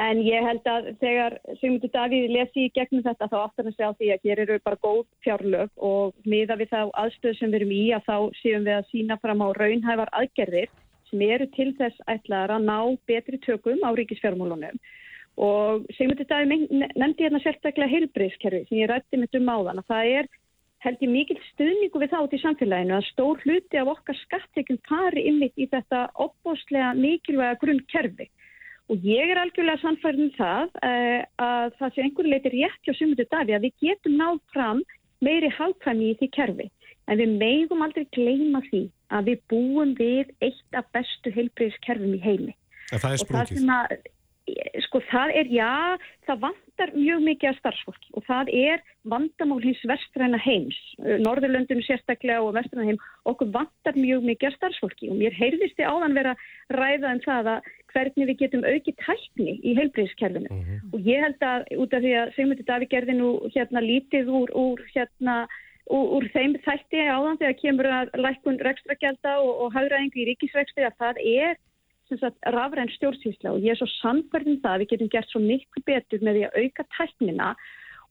[0.03, 3.87] En ég held að þegar Sigmundi Daví lesi í gegnum þetta þá áttar hann sig
[3.87, 7.61] á því að hér eru bara góð fjárlög og miða við þá aðstöð sem við
[7.61, 10.73] erum í að þá séum við að sína fram á raunhævar aðgerðir
[11.13, 14.75] sem eru til þess ætlaðar að ná betri tökum á ríkisfjármálunum.
[15.39, 20.13] Og Sigmundi Daví nefndi hérna sérstaklega heilbreyðskerfi sem ég rætti mitt um áðan að það
[20.19, 20.31] er
[20.85, 25.27] held ég mikil stuðningu við þátt í samfélaginu að stór hluti af okkar skattekjum fari
[25.31, 28.29] ymmit í þetta opbóstlega mikilvæga grunnkerfi
[28.93, 32.95] og ég er algjörlega samfærið um það uh, að það sé einhverju leiti rétt hjá
[32.99, 34.83] sumundu dagi að við getum náð fram
[35.25, 36.69] meiri hálfkvæmi í því kerfi
[37.07, 38.83] en við meðum aldrei gleyma því
[39.17, 42.55] að við búum við eitt af bestu heilbreyðskerfum í heimi.
[42.93, 44.13] En það er sprungið.
[44.87, 49.81] Sko það er, já, það vantar mjög mikið af starfsfólki og það er vandamál hins
[49.91, 50.79] vestræna heims,
[51.25, 55.91] Norðurlöndum sérstaklega og vestræna heim, okkur vantar mjög mikið af starfsfólki og mér heyrðist þið
[55.91, 56.37] áðan vera
[56.79, 60.81] ræða um það að hvernig við getum aukið tækni í heilbreyðskerfinu mm -hmm.
[60.95, 64.51] og ég held að út af því að Sigmundur Daví gerði nú hérna lítið úr,
[64.55, 65.37] úr hérna
[65.91, 70.87] úr, úr þeim þætti áðan þegar kemur að lækkun rekstragelda og, og hauræðingu í ríkisvexti
[70.87, 71.57] að það er
[72.57, 76.23] rafræn stjórnsýsla og ég er svo samverðin það að við getum gert svo miklu betur
[76.23, 77.51] með því að auka tæknina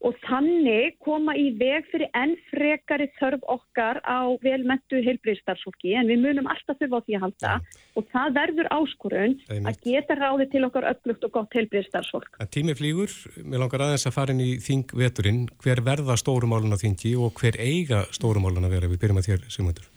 [0.06, 6.22] og þannig koma í veg fyrir enn frekari þörf okkar á velmentu heilbreyðstarfsfólki en við
[6.26, 7.80] munum alltaf þurfa á því að halda ja.
[7.96, 12.40] og það verður áskorun að geta ráði til okkar öllugt og gott heilbreyðstarfsfólk.
[12.54, 17.16] Tími flýgur, mér langar aðeins að fara inn í þingveturinn, hver verða stórumálun á þingi
[17.18, 19.95] og hver eiga stórumálun að vera, við byrjum að þér, Sigmundur.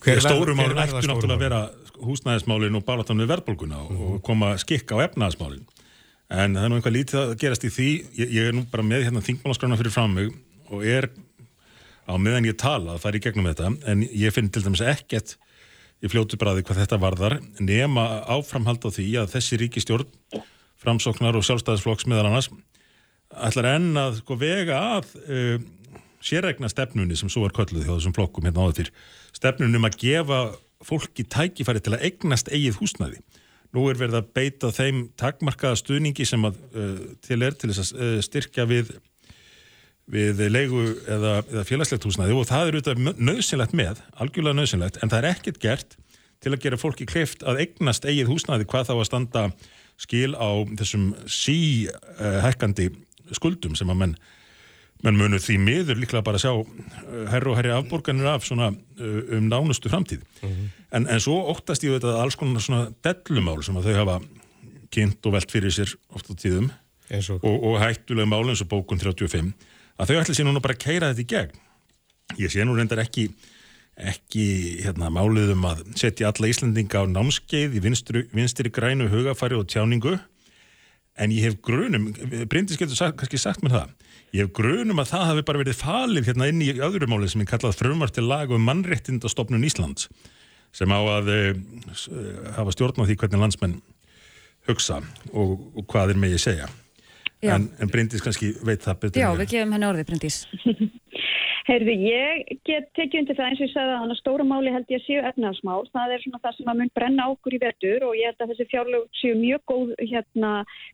[0.00, 1.60] Stórumálun ættu náttúrulega að vera
[2.02, 4.14] húsnæðismálin og baráttan við verðbólguna mm -hmm.
[4.14, 5.66] og koma skikka á efnaðismálin
[6.32, 7.90] en það er nú einhvað lítið að gerast í því.
[8.16, 10.32] Ég, ég er nú bara með hérna þingmálaskrána fyrir fram mig
[10.72, 11.10] og er
[12.08, 15.36] á meðan ég tala að fara í gegnum þetta en ég finn til dæmis ekkert
[16.02, 20.08] í fljótu bræði hvað þetta varðar nema áframhald á því að þessi ríkistjórn
[20.82, 22.50] framsóknar og sjálfstæðisflokks meðal annars
[23.32, 25.54] ætlar enn að sko, vega að uh,
[26.24, 28.92] sérregna stefnunni sem svo er kölluð hjá þessum flokkum hérna áður fyrir
[29.36, 30.40] stefnunum að gefa
[30.82, 33.22] fólki tækifæri til að eignast eigið húsnæði.
[33.72, 37.94] Nú er verið að beita þeim takmarkaða stuðningi sem að, uh, til er til þess
[37.94, 38.92] að uh, styrkja við,
[40.12, 45.12] við leigu eða, eða félagslegt húsnæði og það er auðvitað nöðsynlegt með, algjörlega nöðsynlegt, en
[45.12, 45.96] það er ekkert gert
[46.42, 49.46] til að gera fólki kleift að eignast eigið húsnæði hvað þá að standa
[50.00, 52.90] skil á þessum síhækkandi
[53.32, 54.16] skuldum sem að menn
[55.02, 56.52] menn munu því miður líklega bara að sjá
[57.32, 60.68] herru og herri afborganir af svona uh, um nánustu framtíð mm -hmm.
[60.92, 64.20] en, en svo óttast ég þetta alls konar svona dellumál sem að þau hafa
[64.90, 66.70] kynnt og velt fyrir sér ofta tíðum
[67.10, 69.52] og, og, og hættulega mál eins og bókun 35
[69.98, 71.58] að þau ætla sér núna bara að keira þetta í gegn
[72.38, 73.28] ég sé nú reyndar ekki
[73.96, 79.66] ekki hérna, máliðum að setja alla Íslandinga á námskeið í vinstri, vinstri grænu hugafari og
[79.68, 80.16] tjáningu
[81.20, 82.08] en ég hef grunum
[82.48, 83.90] Bryndis getur sagt, kannski sagt mér það
[84.32, 87.42] Ég hef grunum að það hafi bara verið falið hérna inn í öðru máli sem
[87.44, 90.08] er kallað frumvart til lag um mannrettindastofnun Íslands
[90.72, 91.50] sem á að uh,
[92.56, 93.74] hafa stjórn á því hvernig landsmenn
[94.70, 95.02] hugsa
[95.34, 96.70] og, og hvað er með ég segja.
[97.42, 99.22] En, en Bryndís kannski veit það betur.
[99.22, 100.42] Já, við gefum henni orði Bryndís.
[101.68, 104.72] Heyrðu, ég get tekið undir það eins og ég sagði að hann að stóra máli
[104.74, 105.84] held ég að séu efnaðsmál.
[105.94, 108.52] Það er svona það sem að mun brenna okkur í verður og ég held að
[108.52, 110.50] þessi fjárlög séu mjög góð, hérna,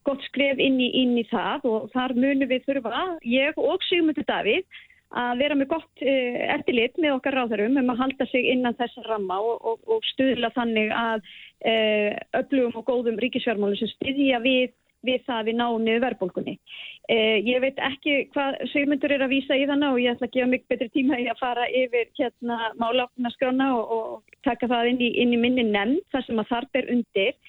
[0.08, 4.28] gott skref inn í, inn í það og þar munum við þurfa, ég og Sigmundur
[4.28, 4.80] Davíð,
[5.16, 9.06] að vera með gott uh, eftirlit með okkar ráðarum um að halda sig innan þessa
[9.06, 14.76] ramma og, og, og stuðla þannig að uh, öflugum og góðum ríkisfjármálu sem styðja við
[15.06, 16.56] við það við náum niður verðbólkunni.
[17.08, 20.34] Eh, ég veit ekki hvað segmyndur er að vísa í þannig og ég ætla að
[20.36, 25.00] gefa mig betri tíma í að fara yfir hérna máláfnaskrána og, og taka það inn
[25.06, 27.40] í, inn í minni nefnd þar sem að þar ber undir.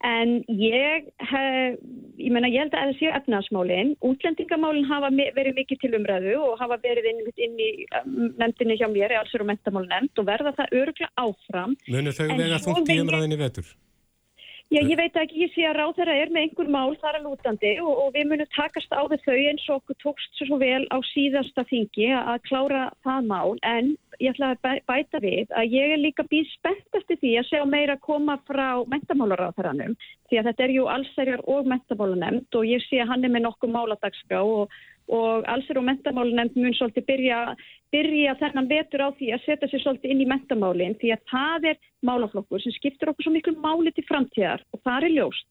[0.00, 1.74] En ég, hef,
[2.16, 3.90] ég menna, ég held að það séu efnaðsmálinn.
[4.08, 8.88] Útlendingamálinn hafa verið mikið til umræðu og hafa verið inn, inn í um, nefndinni hjá
[8.88, 11.76] mér, allsir og mentamál nefnd og verða það öruglega áfram.
[11.92, 13.68] Munu þau vega þungt í umræðinni vetur?
[14.70, 17.24] Já, ég veit ekki, ég sé að ráð þeirra er með einhver mál þar að
[17.26, 20.98] lútandi og, og við munum takast á þau eins og okkur tókst svo vel á
[21.08, 23.56] síðasta þingi að klára það mál.
[23.66, 27.48] En ég ætla að bæta við að ég er líka býð spennt eftir því að
[27.50, 29.98] sjá meira að koma frá mentamálaráðaranum
[30.30, 33.48] því að þetta er jú allsærjar og mentamálanemnd og ég sé að hann er með
[33.48, 34.78] nokkuð máladagskrá og
[35.10, 37.38] og allsir og mentamálunemnd mun svolítið byrja,
[37.94, 41.70] byrja þennan vetur á því að setja sér svolítið inn í mentamálinn því að það
[41.72, 45.48] er málaflokkur sem skiptir okkur svo miklu máli til framtíðar og það er ljóst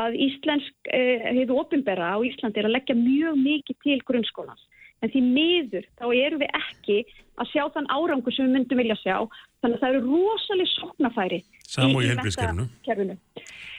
[0.00, 4.64] að Íslensk, eh, hefur ofinbera á Íslandi er að leggja mjög mikið til grunnskólans
[5.02, 6.98] en því miður þá erum við ekki
[7.34, 9.16] að sjá þann árangur sem við myndum vilja sjá.
[9.64, 12.66] Þannig að það eru rosalega sóknafæri Samú í helbriðskerfinu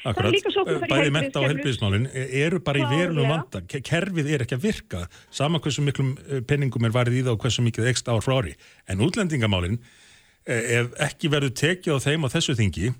[0.05, 3.61] Akkurat, bæði menta og helbriðsmálin eru bara í verunum vanda.
[3.65, 7.45] Kerfið er ekki að virka saman hversu miklum eh, penningum er varðið í það og
[7.45, 8.55] hversu mikið ekst ár frá ári.
[8.89, 9.79] En útlendingamálin
[10.45, 12.91] eh, ef ekki verður tekið á þeim á þessu þingi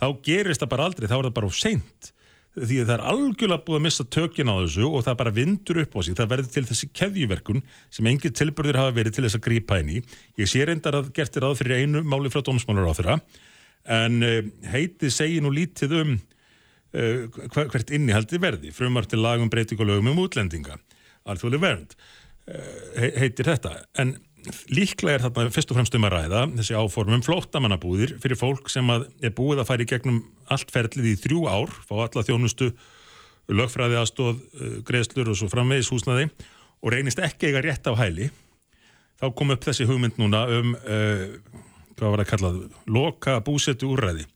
[0.00, 2.12] þá gerist það bara aldrei, þá er það bara á seint
[2.54, 5.80] því að það er algjörlega búið að missa tökjun á þessu og það bara vindur
[5.82, 6.16] upp á sig.
[6.18, 7.64] Það verður til þessi keðjuverkun
[7.96, 10.02] sem engin tilbyrður hafa verið til þess að grípa henni
[10.38, 13.16] ég sé reyndar að gertir að fyrir einu máli frá dómsmálar á þeirra
[13.98, 14.38] en uh,
[14.70, 18.70] heitið segi nú lítið um uh, hvert innihaldi verði.
[18.74, 20.78] Frumar til lagum breytingalögum um útlendinga.
[21.26, 23.76] Alþjóðli vernd uh, heitir þetta.
[23.98, 24.14] En
[24.72, 28.90] líklega er þarna fyrst og fremst um að ræða þessi áformum flóttamannabúðir fyrir fólk sem
[28.92, 30.20] er búið að færi gegnum
[30.52, 32.70] allt ferlið í þrjú ár, fá alla þjónustu
[33.52, 36.30] lögfræði aðstóð, uh, greiðslur og svo framvegis húsnaði
[36.84, 38.30] og reynist ekki eiga rétt á hæli.
[39.20, 41.26] Þá kom upp þessi hugmynd núna um uh,
[41.94, 44.26] hvað var að kallað loka búsetu úrræði.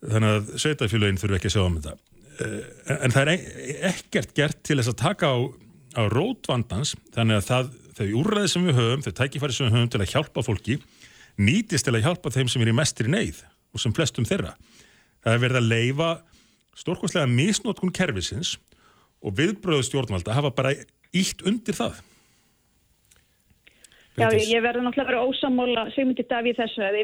[0.00, 1.96] Þannig að sveitafélagin þurfu ekki að sjá um þetta.
[2.40, 5.38] Uh, en það er e ekkert gert til þess að taka á,
[5.98, 9.92] á rótvandans þannig að það þau úrræði sem við höfum, þau tækifæri sem við höfum
[9.92, 10.76] til að hjálpa fólki,
[11.40, 13.42] nýtist til að hjálpa þeim sem er í mestri neyð
[13.74, 14.54] og sem flestum þeirra.
[15.20, 16.10] Það er verið að leifa
[16.80, 18.54] stórkonslega misnótkun kervisins
[19.20, 20.72] og viðbröðu stjórnvalda hafa bara
[21.12, 22.00] ítt undir það.
[24.18, 26.96] Já, ég verði náttúrulega að vera ósamóla segmyndi Davíð þessu að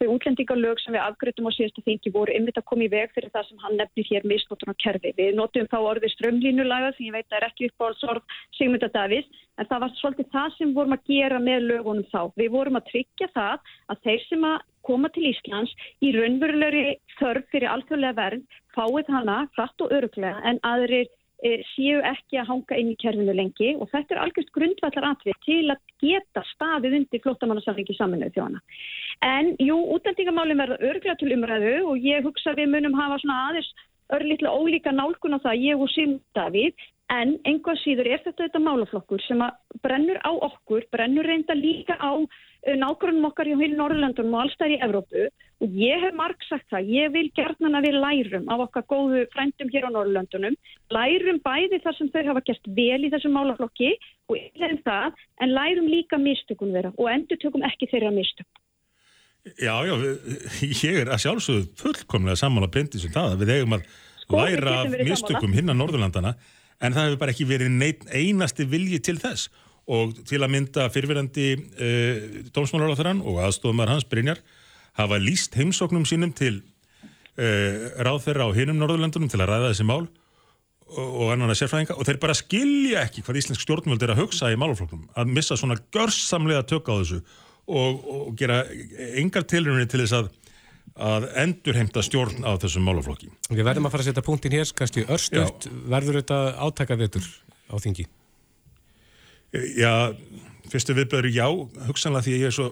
[0.00, 3.30] þau útlendingalög sem við afgriðtum á síðastu þingi voru ymmit að koma í veg fyrir
[3.34, 5.12] það sem hann nefnir hér misnótun á kerfi.
[5.14, 9.30] Við notum þá orðið strömlínulaga því ég veit að það er ekki uppáhaldsorð segmynda Davíð
[9.58, 12.20] en það var svolítið það sem vorum að gera með lögunum þá.
[12.34, 16.84] Við vorum að tryggja það að þeir sem að koma til Íslands í raunverulegri
[17.18, 21.08] þörf fyrir alþjóðlega verð fáið hana hratt og öruglega en aðrir
[21.72, 25.70] séu ekki að hanga inn í kerfinu lengi og þetta er algjörst grundvallar atvið til
[25.70, 28.62] að geta staðið undir flótamannarsamlingi saminuð þjóna.
[29.22, 33.70] En jú, útendingamálinn verða örglega til umræðu og ég hugsa við munum hafa svona aðeins
[34.18, 36.74] örlítlega ólíka nálgun á það ég og Sim Davíð
[37.12, 39.42] en einhvað síður er þetta þetta málaflokkur sem
[39.84, 42.12] brennur á okkur, brennur reynda líka á
[42.66, 45.26] nákvæmum okkar hjá heilu Norrlandunum og allstæðir í Evrópu.
[45.58, 49.24] Og ég hef marg sagt það, ég vil gerðna að við lærum af okkar góðu
[49.32, 50.56] frændum hér á Norrlandunum,
[50.94, 53.90] lærum bæði þar sem þau hafa gert vel í þessum málaflokki
[54.28, 58.46] og yfirlega það, en lærum líka mistökum vera og endur tökum ekki þeirra mistök.
[59.58, 59.94] Já, já,
[60.84, 63.86] ég er að sjálfsögðu fullkomlega sammála breyndið sem það að við eigum að
[64.22, 66.34] sko, læra mistökum hinn að Norðurlandana
[66.78, 69.48] en það hefur bara ekki verið einasti vilji til þess
[69.88, 72.24] og til að mynda fyrfirandi uh, eh,
[72.54, 74.42] dómsmálaráþarann og aðstofumar hans Brynjar
[74.98, 80.08] hafa líst heimsóknum sínum til uh, ráþerra á hinnum Norðurlandunum til að ræða þessi mál
[80.88, 84.58] og, að sérfræðinga og þeir bara skilja ekki hvað íslensk stjórnvöld er að hugsa í
[84.60, 87.22] málufloknum að missa svona görsamlega tök á þessu
[87.68, 88.62] og, og gera
[89.20, 90.30] engar tilrunni til þess að
[90.98, 93.28] að endurheimta stjórn á þessum málaflokki.
[93.52, 97.28] Við verðum að fara að setja punktin hér, kannski örstuðt, verður þetta átaka vitur
[97.70, 98.08] á þingi?
[99.52, 100.12] Já,
[100.68, 101.46] fyrstu viðböður já,
[101.88, 102.68] hugsanlega því að ég er svo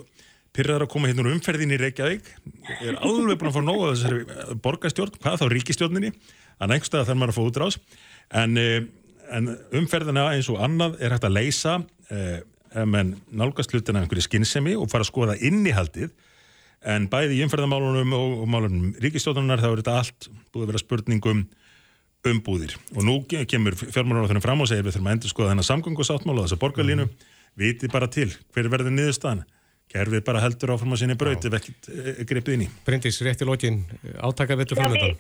[0.57, 2.29] pyrraður að koma hérna úr umferðin í Reykjavík.
[2.69, 6.13] Ég er alveg búin að fá nóga þessari borgastjórn, hvað þá ríkistjórninni
[6.61, 7.79] að nefnstæða þarf maður að fá útrás.
[8.43, 8.79] En, eh,
[9.33, 11.77] en umferðina eins og annað er hægt að leysa
[12.13, 12.41] eh,
[12.85, 16.13] menn nálgast hlutina einhverju skinnsemi og fara að skoða innihaldið.
[16.87, 20.85] En bæði í umferðamálunum og, og málunum ríkistjóðunar þá er þetta allt búið að vera
[20.85, 21.47] spurningum
[22.27, 26.43] umbúðir og nú kemur fjármálaráðunum fram og segir við þurfum að endur skoða þennan samgöngusáttmála
[26.43, 27.29] og þessa borgarlínu, mm.
[27.61, 29.45] viti bara til hver verður niðurstaðan
[29.87, 32.67] Gerfið bara heldur áfram að sinni braut ef ekkert e, greipið inn í.
[32.83, 33.85] Bryndis, rétt í lókin,
[34.19, 35.13] átaka vettur framöndan.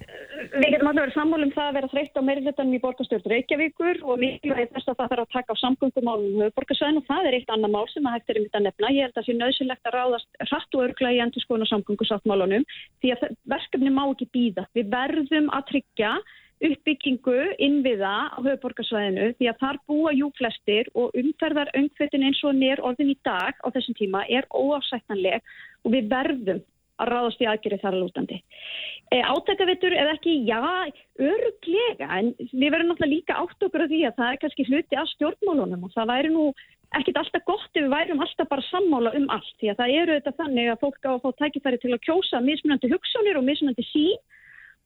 [0.56, 4.18] Við getum allir verið sammálum það að vera þreytt á meirilutanum í borgarstjórn Reykjavíkur og
[4.18, 7.72] mikilvægt þess að það þarf að taka á samgöngumálum höfuborgarsvæðin og það er eitt annar
[7.76, 8.92] mál sem að hægt er um þetta nefna.
[8.96, 11.70] Ég held að það sé nöðsynlegt að ráðast hratt og örgla í endur skoðun og
[11.70, 12.66] samgöngusáttmálunum
[13.04, 14.66] því að verkefni má ekki býða.
[14.74, 16.16] Við verðum að tryggja
[16.64, 22.56] uppbyggingu innviða á höfuborgarsvæðinu því að þar búa jú flestir og umferðar öngfötin eins og
[22.56, 25.44] nér orðin í dag á þessum tíma er óásættanleg
[25.84, 26.62] og við verðum
[26.96, 28.38] að ráðast í aðgerið þar að lútandi.
[29.12, 30.60] E, Átækavittur eða ekki, já,
[31.20, 34.98] öruglega, en við verðum náttúrulega líka átt okkur af því að það er kannski hluti
[34.98, 36.46] af stjórnmálunum og það væri nú
[36.96, 40.16] ekkit alltaf gott ef við værum alltaf bara sammála um allt því að það eru
[40.16, 43.86] þetta þannig að fólk á að fá tækifæri til að kjósa mismunandi hugsanir og mismunandi
[43.90, 44.16] sín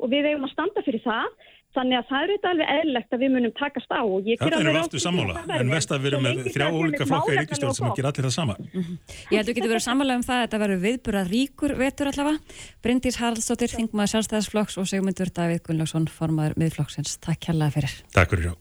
[0.01, 1.29] og við eigum að standa fyrir það
[1.71, 4.03] Þannig að það eru þetta alveg eðlegt að við munum takast á.
[4.03, 7.39] Þetta eru við aftur sammála, en vest að við erum með þrjá ólika flokka í
[7.39, 8.57] ríkistjórn sem ekki allir það sama.
[8.59, 8.99] Mm -hmm.
[9.31, 12.11] Ég held að við getum verið sammála um það að þetta verður viðburað ríkur vetur
[12.11, 12.39] allavega.
[12.83, 17.19] Bryndís Haraldsdóttir, Þingmaður sjálfstæðarsflokks og Sigmundur Davíð Gunnlaugsson, formaður miðflokksins.
[17.23, 17.93] Takk hérlega fyrir.
[18.11, 18.59] Takk fyrir.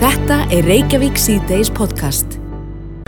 [0.00, 2.40] Þetta er Reykjavík C-Days podcast.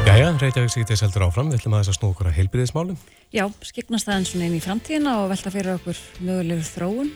[0.03, 1.51] Jæja, Reykjavík C-Days heldur áfram.
[1.53, 2.97] Við ætlum að þess að snú okkur að heilbyrðismálum.
[3.31, 7.13] Já, skipnast það eins og inn í framtíðina og velta fyrir okkur mögulegur þróun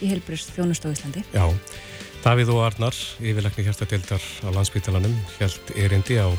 [0.00, 1.24] í heilbrist þjónust á Íslandi.
[1.34, 1.44] Já,
[2.24, 6.32] Davíð og Arnar, yfirleikni hjartadeildar á landsbytalanum, held erindi á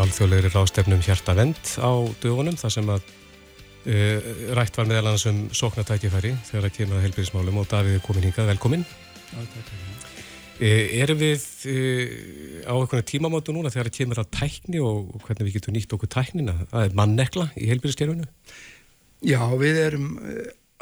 [0.00, 6.36] alþjóðlegri rástefnum hjartavend á dögunum, þar sem að uh, rætt var meðal annars um sóknartækifæri
[6.48, 8.88] þegar það kemur að heilbyrðismálum og Davíð er komin hingað, velkomin.
[9.28, 9.97] Já, takk fyrir.
[10.58, 15.46] Uh, erum við uh, á einhvern tímamátu núna þegar það kemur að tækni og, hvernig
[15.46, 16.56] við getum nýtt okkur tæknina?
[16.72, 18.26] Það er mannekla í heilbyrðiskerfinu?
[19.26, 20.08] Já, við erum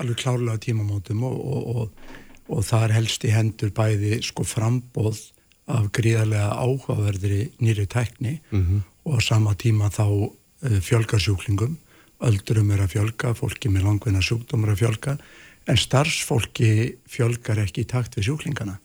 [0.01, 2.13] alveg klárlega tímamótum og, og, og,
[2.53, 5.23] og það er helst í hendur bæði sko frambóð
[5.67, 8.81] af gríðarlega áhugaverðri nýri tækni mm -hmm.
[9.05, 11.77] og á sama tíma þá uh, fjölgar sjúklingum,
[12.21, 15.19] öldurum er að fjölga, fólki með langvinna sjúkdómar að fjölga,
[15.67, 18.79] en starfsfólki fjölgar ekki í takt við sjúklingana.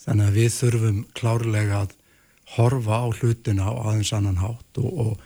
[0.00, 1.96] Þannig að við þurfum klárlega að
[2.56, 5.18] horfa á hlutina á aðeins annan hátt og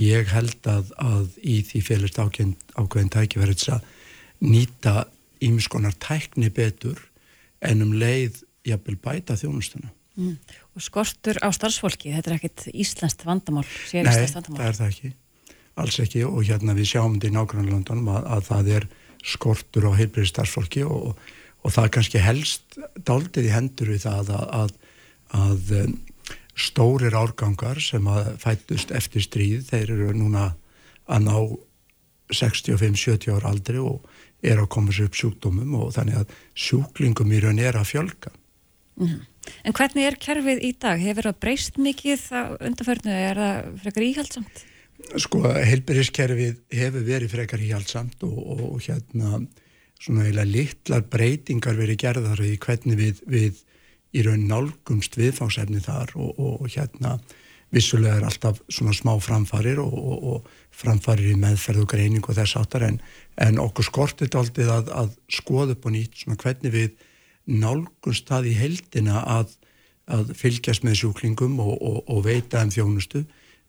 [0.00, 3.90] ég held að, að í því félist ákveðin, ákveðin tækifærið að
[4.44, 4.94] nýta
[5.44, 6.98] ímiskonar tækni betur
[7.64, 9.92] en um leið jafnvel bæta þjónustuna.
[10.14, 10.38] Mm.
[10.74, 14.60] Og skortur á starfsfólki, þetta er ekkit Íslandst vandamál, sér Íslandst vandamál?
[14.60, 15.12] Nei, það er það ekki,
[15.84, 18.86] alls ekki og hérna við sjáum þetta í nágrannlandunum að, að það er
[19.24, 21.34] skortur á heilbrið starfsfólki og, og
[21.72, 24.74] það er kannski helst daldið í hendur við það að, að,
[25.40, 25.94] að um,
[26.54, 30.50] stórir árgangar sem að fætust eftir stríð, þeir eru núna
[31.10, 31.36] að ná
[32.34, 34.04] 65-70 ára aldri og
[34.44, 36.34] er að koma sér upp sjúkdómum og þannig að
[36.66, 38.32] sjúklingum í raun er að fjölga.
[39.00, 39.22] Mm -hmm.
[39.64, 41.00] En hvernig er kerfið í dag?
[41.00, 42.20] Hefur það breyst mikið
[42.60, 43.12] undanförnu?
[43.12, 44.62] Er það frekar íhaldsamt?
[45.20, 49.42] Sko, heilbyrðiskerfið hefur verið frekar íhaldsamt og, og, og hérna
[50.04, 53.62] svona eiginlega litlar breytingar verið gerðar í hvernig við, við
[54.14, 57.16] í raun nálgumst viðfáðsefni þar og, og hérna
[57.74, 62.86] vissulega er alltaf svona smá framfarir og framfarir í meðferð og greining og þess áttar
[62.86, 63.00] en,
[63.40, 66.92] en okkur skortið aldrei að, að skoða upp og nýtt svona hvernig við
[67.50, 69.56] nálgunst það í heldina að,
[70.06, 73.24] að fylgjast með sjúklingum og, og, og veita um þjónustu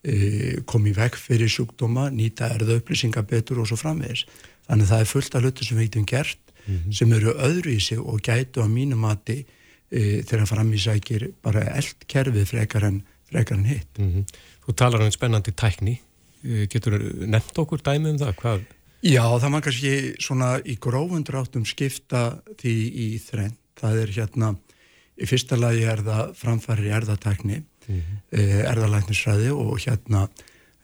[0.06, 4.26] e, komi vekk fyrir sjúkdóma, nýta erða upplýsingar betur og svo framvegis.
[4.66, 6.94] Þannig að það er fullt af hluti sem við heitum gert mm -hmm.
[6.94, 9.46] sem eru öðru í sig og gætu á mínum mati
[9.92, 13.98] e, þegar fram í sækir bara eld kerfið frekar en, frekar en hitt.
[13.98, 14.26] Mm -hmm.
[14.66, 16.00] Þú talar um spennandi tækni
[16.46, 18.34] Eh, getur nefnt okkur dæmi um það?
[18.42, 18.66] Hvað?
[19.06, 22.24] Já, það mann kannski svona í grófundráttum skipta
[22.62, 23.56] því í þrenn.
[23.76, 24.52] Það er hérna,
[25.18, 28.20] í fyrsta lagi er það framfæri erðatekni, mm -hmm.
[28.72, 30.28] Erðalæknisræði og hérna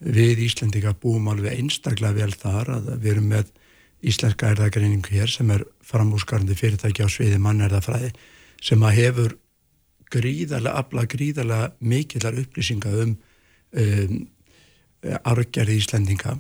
[0.01, 3.51] við Íslendika búum alveg einstaklega vel þar að við erum með
[4.01, 8.11] íslenska erðagreiningu hér sem er framúskarandi fyrirtæki á sviði mannerðafræði
[8.61, 9.35] sem að hefur
[10.11, 13.17] gríðarlega, afla gríðarlega mikillar upplýsinga um,
[13.81, 14.21] um
[15.25, 16.37] argerði Íslendinga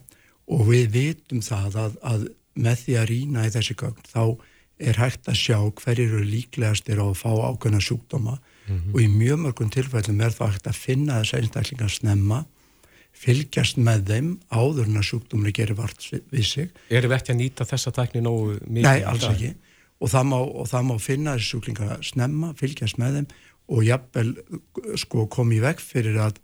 [0.51, 2.25] og við vitum það að, að
[2.61, 4.23] með því að rýna í þessi gögn þá
[4.81, 8.93] er hægt að sjá hverjir eru líklegastir á að fá ákveðna sjúkdóma mm -hmm.
[8.93, 12.45] og í mjög mörgum tilfellum er það hægt að finna þess einstaklingar snemma
[13.21, 16.71] fylgjast með þeim áður en að sjúkdómri gerir vart við sig.
[16.89, 18.87] Erum við ekki að nýta þessa tækni nógu mikið?
[18.87, 19.53] Nei, alls ekki
[20.01, 23.27] og það má, og það má finna þessi sjúklingar snemma, fylgjast með þeim
[23.71, 24.31] og jafnvel
[24.99, 26.39] sko komið vekk fyrir að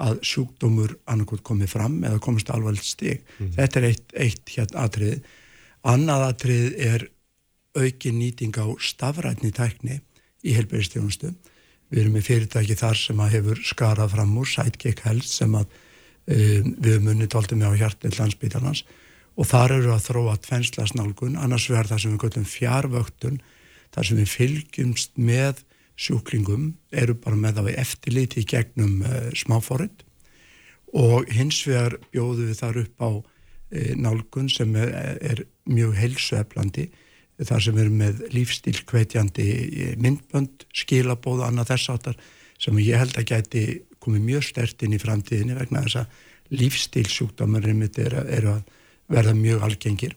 [0.00, 3.24] að sjúkdómur annarkot komið fram eða komist alvarlegt stig.
[3.38, 3.50] Mm.
[3.58, 5.26] Þetta er eitt, eitt hérna atrið.
[5.90, 7.06] Annað atrið er
[7.76, 10.00] aukin nýting á stafrætni tækni
[10.40, 11.34] í helbæðistjónustu.
[11.90, 15.68] Við erum með fyrirtæki þar sem að hefur skarað fram úr, Sidekick Health sem að
[16.26, 18.84] um, við höfum unnit aldrei með á hjartið landsbytarnans
[19.40, 23.40] og þar eru að þróa tvennslasnálgun, annars verður það sem við göllum fjárvöktun
[23.94, 25.64] þar sem við fylgjumst með
[26.00, 30.06] sjúklingum, eru bara með það við eftirliti í gegnum uh, smáfórið
[30.96, 34.90] og hins vegar bjóðu við þar upp á uh, nálgun sem er,
[35.20, 36.88] er mjög heilsueflandi
[37.40, 39.46] þar sem við erum með lífstílkveitjandi
[40.00, 42.18] myndbönd, skilabóð og annað þess áttar
[42.60, 43.62] sem ég held að gæti
[44.00, 48.62] komið mjög stert inn í framtíðinni vegna þess að lífstílsjúkdómarinn er, er að
[49.10, 50.16] verða mjög algengir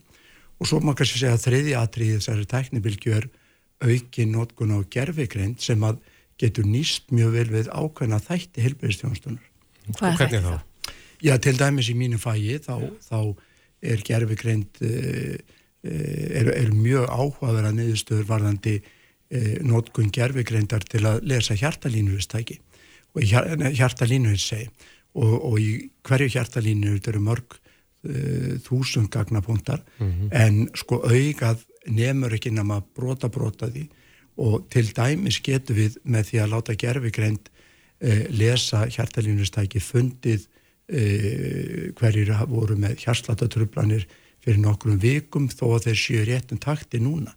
[0.60, 3.30] og svo maður kannski segja að þriði atriði þessari tæknibilgju er
[3.84, 6.00] auki nótkun á gerfikreind sem að
[6.40, 9.50] getur nýst mjög vel við ákveðna þætti helbæðistjónastunur.
[9.98, 10.94] Hvað er þetta þá?
[11.24, 13.20] Já, til dæmis í mínu fæi þá, þá
[13.84, 15.38] er gerfikreind uh,
[15.84, 22.60] er, er mjög áhugaverða niðurstöður varðandi uh, nótkun gerfikreindar til að lesa hjartalínuristæki
[23.14, 23.22] og
[23.78, 24.70] hjartalínuristæki
[25.14, 25.70] og, og í
[26.06, 29.84] hverju hjartalínur eru mörg uh, þúsund gagnapunktar.
[30.00, 30.30] Mm -hmm.
[30.32, 33.88] en sko augað nefnur ekki nema brota brota því.
[34.38, 40.48] Og til dæmis getur við með því að láta gerfigreind uh, lesa hjartalínustæki fundið
[40.90, 44.08] uh, hverjir voru með hjarslatatrublanir
[44.44, 47.36] fyrir nokkrum vikum þó að þeir séu réttum takti núna.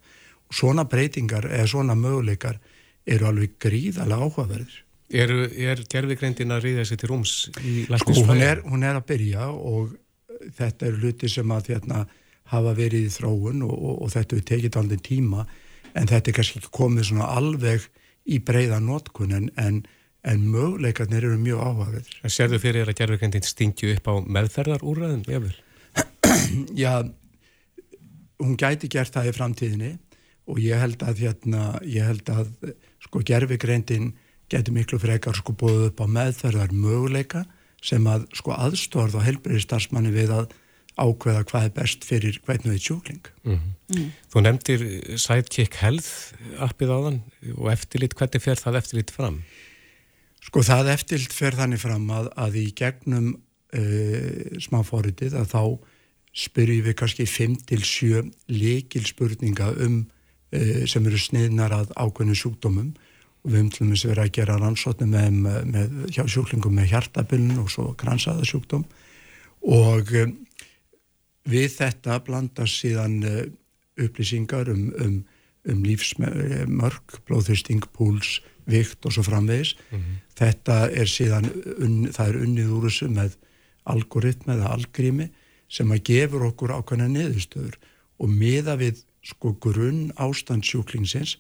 [0.49, 2.59] Og svona breytingar eða svona möguleikar
[3.07, 7.85] eru alveg gríðalega áhugaverðir Er, er gerfigreindin að ríða sér til rúms í?
[7.87, 9.93] Sko, hún er, hún er að byrja og
[10.57, 12.07] þetta eru hluti sem að hérna,
[12.51, 15.45] hafa verið í þróun og, og, og þetta er tekið aldrei tíma
[15.97, 17.87] en þetta er kannski komið svona alveg
[18.27, 19.81] í breyða notkun en, en,
[20.27, 22.11] en möguleikarnir eru mjög áhagður.
[22.27, 25.55] Serðu fyrir að gerfugreindin stingju upp á meðferðarúræðin?
[26.83, 27.07] Já,
[28.43, 29.93] hún gæti gert það í framtíðinni
[30.47, 32.53] og ég held að, hérna, ég held að
[33.03, 34.13] sko gerfugreindin
[34.53, 37.45] getur miklu frekar sko búið upp á meðferðar möguleika
[37.85, 40.55] sem að sko aðstórð og helbriði starfsmanni við að
[40.97, 43.25] ákveða hvað er best fyrir hvernig við sjúkling.
[43.45, 43.97] Mm -hmm.
[43.97, 44.13] mm.
[44.33, 44.85] Þú nefndir
[45.21, 47.21] Sidekick Health appið á þann
[47.57, 49.43] og eftirlit, hvernig fer það eftirlit fram?
[50.41, 53.35] Sko það eftirlit fer þannig fram að, að í gegnum
[53.77, 55.63] uh, smá fóritið að þá
[56.37, 60.07] spyrjum við kannski 5-7 leikil spurninga um
[60.53, 62.95] uh, sem eru sniðnar að ákveðinu sjúkdómum
[63.47, 65.39] við höfum til dæmis verið að gera rannsóknir með,
[65.71, 68.85] með hjá sjúklingum með hjartabiln og svo kransaðasjúkdóm
[69.67, 70.35] og um,
[71.47, 73.41] við þetta blandast síðan uh,
[74.03, 75.17] upplýsingar um, um,
[75.67, 79.77] um lífsmörk, blóðþristing, púls, vikt og svo framvegis.
[79.91, 80.23] Mm -hmm.
[80.39, 83.37] Þetta er síðan, un, það er unnið úr þessu með
[83.85, 85.31] algoritmi eða algrými
[85.69, 87.79] sem að gefur okkur ákveðna neðustöður
[88.19, 91.37] og miða við sko grunn ástand sjúklingsins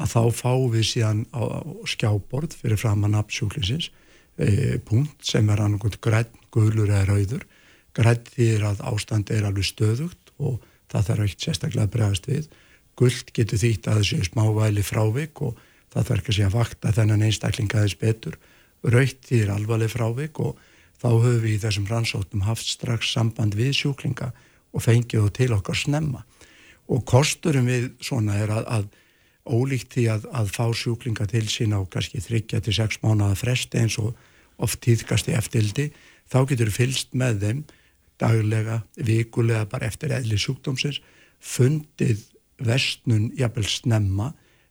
[0.00, 3.90] að þá fáum við síðan á, á skjáborð fyrir fram að nafnsjúklinsins
[4.40, 7.46] e, punkt sem er annarkund græn, guðlur eða rauður.
[7.96, 12.48] Græn því að ástand er alveg stöðugt og það þarf ekkert sérstaklega að bregast við.
[12.98, 15.60] Guld getur þýtt að þessu smávæli frávik og
[15.92, 18.38] það þarf ekki að sé að vakta þennan einstaklinga þess betur.
[18.80, 20.60] Raukt því er alvarleg frávik og
[21.00, 24.30] þá höfum við í þessum rannsóttum haft strax samband við sjúklinga
[24.70, 26.24] og fengið þú til okkar snemma.
[26.90, 28.88] Og kosturum við svona er að, að
[29.48, 34.16] ólíkt því að, að fá sjúklinga til sín á kannski 3-6 mánuða fresti eins og
[34.60, 35.90] oft tíðkast í eftirldi,
[36.30, 37.62] þá getur fylst með þeim
[38.20, 41.00] daglega, vikulega bara eftir eðli sjúkdómsins,
[41.40, 42.26] fundið
[42.60, 44.30] vestnun jafnvel snemma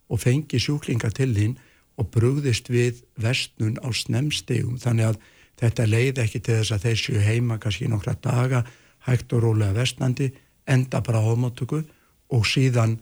[0.09, 1.57] og fengi sjúklinga til þín
[1.99, 5.19] og brúðist við vestnun á snemstegum þannig að
[5.59, 8.63] þetta leiði ekki til þess að þeir séu heima kannski nokkra daga
[9.07, 10.29] hægt og rólega vestnandi,
[10.67, 11.81] enda bara ámáttöku
[12.29, 12.99] og síðan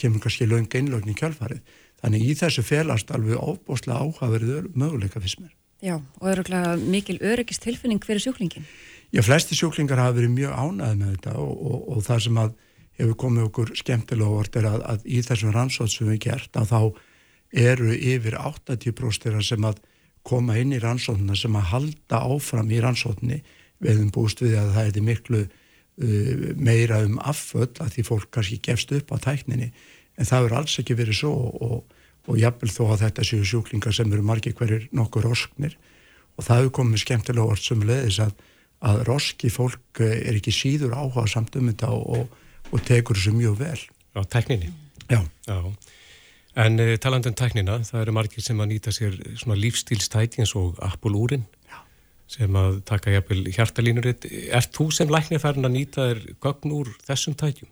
[0.00, 1.62] kemur kannski laung einlögn í kjálfarið.
[2.02, 5.54] Þannig í þessu felast alveg óbúslega áhaverður möguleika fyrst mér.
[5.84, 8.64] Já, og öruglega mikil öryggist tilfinning fyrir sjúklingin?
[9.12, 12.54] Já, flesti sjúklingar hafa verið mjög ánæðið með þetta og, og, og það sem að
[12.96, 16.72] hefur komið okkur skemmtilega orð er að, að í þessum rannsótt sem við gert að
[16.72, 16.80] þá
[17.66, 19.82] eru yfir 80% sem að
[20.26, 23.42] koma inn í rannsóttuna sem að halda áfram í rannsóttni
[23.78, 25.42] við hefum búist við að það er miklu
[25.96, 29.70] meira um afföll að því fólk kannski gefst upp á tækninni
[30.16, 33.96] en það verður alls ekki verið svo og, og jafnvel þó að þetta séu sjúklingar
[33.96, 35.76] sem eru margi hverjir nokkur rosknir
[36.36, 38.32] og það hefur komið skemmtilega orð sem leðis að,
[38.84, 42.40] að roski fólk uh, er ekki síður áhuga samt um þetta og,
[42.70, 43.78] og tekur þessu mjög vel.
[44.16, 44.72] Á tækninni?
[45.08, 45.22] Já.
[45.48, 45.58] Já.
[46.56, 50.80] En uh, talandum tæknina, það eru margir sem að nýta sér svona lífstílstæti eins og
[50.84, 51.46] Apple úrin
[52.30, 54.26] sem að taka jafnvel hjartalínuritt.
[54.26, 57.70] Er þú sem læknir farin að nýta þér gögn úr þessum tækjum?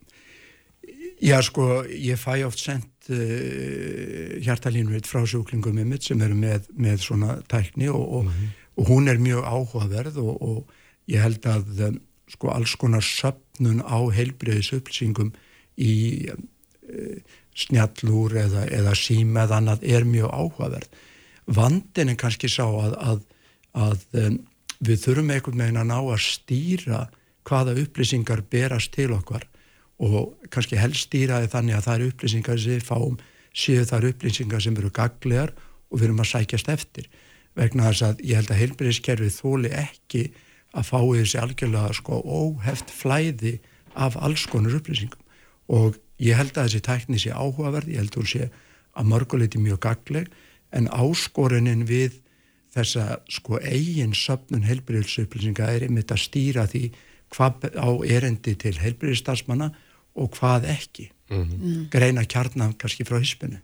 [1.24, 6.68] Já sko, ég fæ oft sendt uh, hjartalínuritt frá sjúklingum með mitt sem eru með,
[6.74, 8.50] með svona tækni og, og, mm -hmm.
[8.76, 10.74] og hún er mjög áhugaverð og, og
[11.08, 15.32] ég held að um, sko alls konar söpnun á heilbreyðis upplýsingum
[15.76, 17.18] í uh,
[17.54, 20.88] snjallúr eða, eða sím eða annað er mjög áhugaverð.
[21.46, 23.22] Vandin er kannski sá að, að,
[23.74, 24.38] að um,
[24.84, 27.02] við þurfum einhvern veginn að ná að stýra
[27.44, 29.44] hvaða upplýsingar berast til okkar
[30.02, 33.18] og kannski helst stýraði þannig að það eru upplýsingar sem við fáum
[33.54, 35.52] séu það eru upplýsingar sem eru gaglegar
[35.90, 37.06] og við erum að sækjast eftir.
[37.54, 40.24] Vegna þess að ég held að heilbyrðiskerfið þóli ekki
[40.74, 43.54] að fái þessi algjörlega sko óheft flæði
[43.94, 45.20] af alls konar upplýsingum.
[45.70, 48.48] Og ég held að þessi tækni sé áhugaverð, ég held að hún sé
[48.94, 50.34] að mörguleiti mjög gagleg
[50.74, 52.18] en áskorunin við
[52.74, 56.88] þessa sko eigin söpnun heilbyrðisupplýsinga er einmitt að stýra því
[57.34, 59.70] hvað á erendi til heilbyrðistarsmanna
[60.14, 61.10] og hvað ekki.
[61.30, 61.44] Mm.
[61.44, 61.88] -hmm.
[61.90, 63.58] greina kjarnan kannski frá hispinu.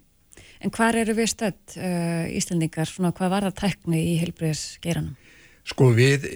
[0.61, 5.17] En hvar eru við stödd uh, Íslandingar, svona hvað var það tækni í heilbríðisgeiranum?
[5.65, 6.27] Sko við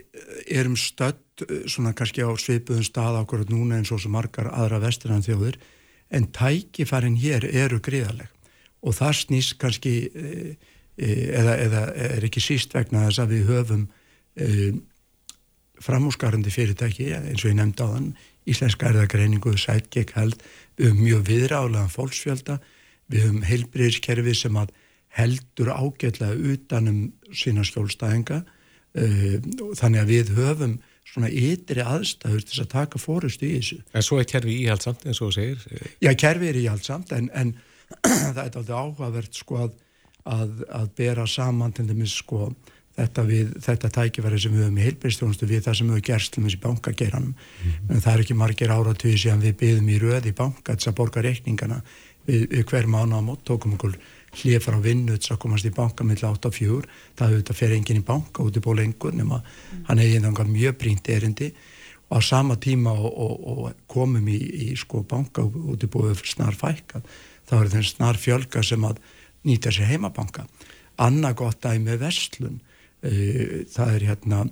[0.47, 4.81] erum stödd uh, svona kannski á svipuðum stað ákvarðat núna eins og svo margar aðra
[4.85, 5.59] vesturann þjóður
[6.11, 8.31] en tækifærin hér eru gríðaleg
[8.85, 10.55] og það snýst kannski e,
[10.97, 11.83] eða, eða
[12.17, 13.89] er ekki síst vegna þess að við höfum
[14.39, 14.49] e,
[15.83, 18.15] framhúsgarandi fyrirtæki eins og ég nefndi á þann
[18.45, 20.43] Íslenska erðagreiningu, sætgekk held
[20.77, 22.59] við höfum mjög viðráðlega fólksfjölda
[23.09, 24.75] við höfum heilbriðiskerfi sem að
[25.15, 26.99] heldur ágætlega utanum
[27.33, 29.37] sína skjólstæðinga uh,
[29.79, 30.75] þannig að við höfum
[31.09, 33.81] svona ytri aðstæður til að taka fórustu í þessu.
[33.95, 35.89] En svo er kerfi íhaldsamt eins og þú segir?
[36.03, 37.55] Já, kerfi er íhaldsamt en, en
[38.05, 39.75] það er alltaf áhugavert sko að,
[40.25, 42.49] að, að bera saman til dæmis sko
[42.97, 46.35] þetta, við, þetta tækifæri sem við höfum í heilbreyðstjónustu við það sem við höfum gerst
[46.35, 47.95] til þessi bankageiranum mm -hmm.
[47.95, 51.23] en það er ekki margir áratvíð sem við byggðum í röði banka þess að borga
[51.23, 51.81] reikningana
[52.27, 53.99] við, við hver mánu á mót tókum okkur
[54.35, 58.03] hlið frá vinnu þess að komast í banka með 8-4 það hefur þetta fyrir enginn
[58.03, 59.85] í banka út í ból lengur nema mm.
[59.89, 61.53] hann hefði einhverja mjög brínt erindi
[62.09, 66.15] og á sama tíma og, og, og komum í, í sko banka út í bóðu
[66.25, 67.03] snar fækka
[67.49, 69.01] þá er þenn snar fjölga sem að
[69.45, 70.47] nýta sér heimabanka
[71.03, 74.45] annað gott dæmi vestlun uh, það er hérna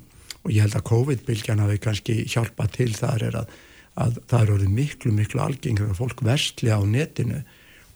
[0.43, 3.57] og ég held að COVID-bylgjana við kannski hjálpa til þar er að,
[3.95, 7.43] að það er orðið miklu miklu algengur að fólk vestli á netinu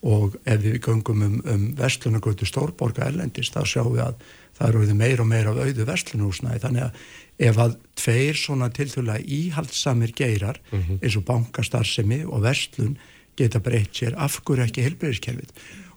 [0.07, 4.26] og ef við göngum um, um vestlunargötu stórborga erlendist þá sjáum við að
[4.57, 7.01] það eru meir og meir af auðu vestlunarhúsnaði þannig að
[7.49, 11.01] ef að tveir svona tilþjóðlega íhaldsamir geirar mm -hmm.
[11.03, 12.97] eins og bankastarðsemi og vestlun
[13.36, 15.51] geta breytt sér afhverju ekki helbreyðiskerfið.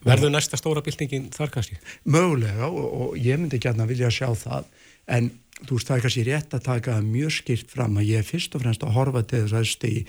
[0.05, 1.77] Verður næsta stóra byltingin þar kannski?
[2.07, 4.69] Mögulega og, og ég myndi að vilja sjá það
[5.09, 5.31] en
[5.65, 8.55] þú veist það er kannski rétt að taka mjög skilt fram að ég er fyrst
[8.55, 10.03] og fremst að horfa til þess aðstegi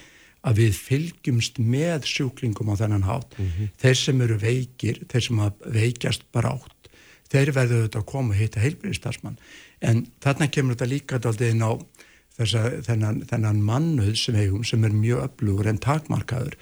[0.47, 3.35] að við fylgjumst með sjúklingum á þennan hátt.
[3.37, 3.73] Mm -hmm.
[3.83, 6.89] Þeir sem eru veikir, þeir sem veikjast bara átt,
[7.29, 9.39] þeir verður auðvitað að koma og hitta heilbyrðistarsmann.
[9.81, 11.73] En þarna kemur þetta líka alltaf inn á
[12.39, 16.57] þessa, þennan, þennan mannuð sem eigum sem er mjög öflugur en takmarkaður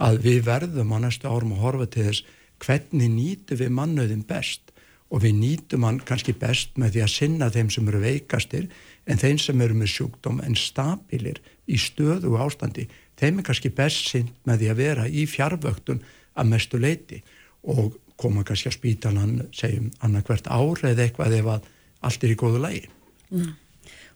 [0.00, 2.24] að við verðum á næstu árum að horfa til þess
[2.60, 4.70] hvernig nýtu við mannuðin best
[5.10, 8.68] og við nýtum hann kannski best með því að sinna þeim sem eru veikastir
[9.10, 12.86] en þeim sem eru með sjúkdóm en stabilir í stöðu og ástandi
[13.20, 16.04] þeim er kannski best sinn með því að vera í fjárvöktun
[16.38, 17.20] að mestu leiti
[17.66, 21.68] og koma kannski að spítalan segjum annarkvert ár eða eitthvað ef að
[22.06, 22.86] allt er í góðu lægi.
[23.32, 23.52] Mm.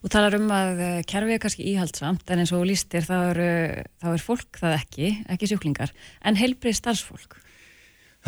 [0.05, 3.39] Og talar um að eh, kerfið er kannski íhaldsamt en eins og lístir þá er,
[4.01, 7.39] þá er fólk það ekki, ekki sjúklingar, en heilbrið starfsfólk?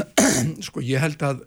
[0.66, 1.44] Sko ég held að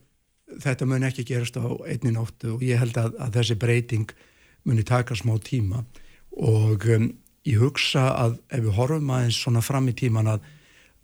[0.60, 4.14] þetta mun ekki gerast á einni nóttu og ég held að, að þessi breyting
[4.66, 5.84] muni taka smá tíma.
[6.40, 7.10] Og um,
[7.46, 10.42] ég hugsa að ef við horfum aðeins svona fram í tíman að,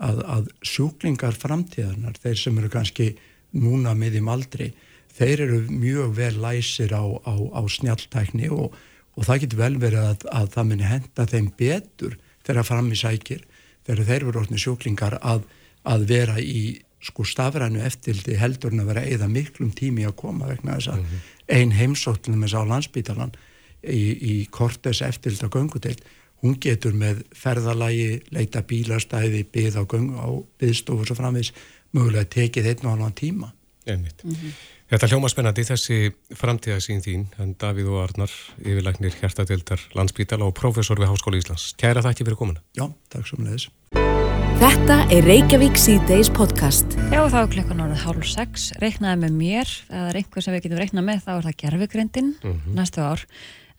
[0.03, 3.09] að, að sjúklingar framtíðarnar, þeir sem eru kannski
[3.57, 4.69] núna með þeim aldrei,
[5.17, 8.75] þeir eru mjög vel læsir á, á, á snjaltækni og,
[9.17, 12.99] og það getur vel verið að, að það muni henda þeim betur þegar fram í
[13.01, 13.47] sækir,
[13.87, 19.05] þegar þeir eru orðin sjúklingar að vera í sko stafrænu eftirldi heldur en að vera
[19.05, 21.59] eða miklum tími að koma vegna þess að mm -hmm.
[21.59, 23.35] ein heimsóttunum er sá landsbítalan
[23.83, 26.03] í, í kortes eftirld á gönguteilt
[26.45, 30.29] hún getur með ferðalagi, leita bílastæði, byggð á, á
[30.61, 31.53] byggstofur og framvis
[31.97, 33.53] mögulega tekið einn og annan tíma.
[33.87, 34.53] Mm -hmm.
[34.91, 40.99] Þetta hljóma spennandi þessi framtíðasín þín, en Davíð og Arnar, yfirlæknir hjertadeildar landsbítala og professor
[40.99, 41.75] við Háskóli Íslands.
[41.79, 42.63] Kæra þakki fyrir komuna.
[42.75, 44.06] Já, takk svo með þess.
[44.57, 46.95] Þetta er Reykjavík C-Days podcast.
[47.13, 48.71] Já, þá er klukkan árið hálf sex.
[48.81, 52.31] Reyknaði með mér, eða er einhver sem við getum reyknað með, þá er það gerfugrindin
[52.33, 52.79] mm -hmm.
[52.79, 53.27] næstu ár.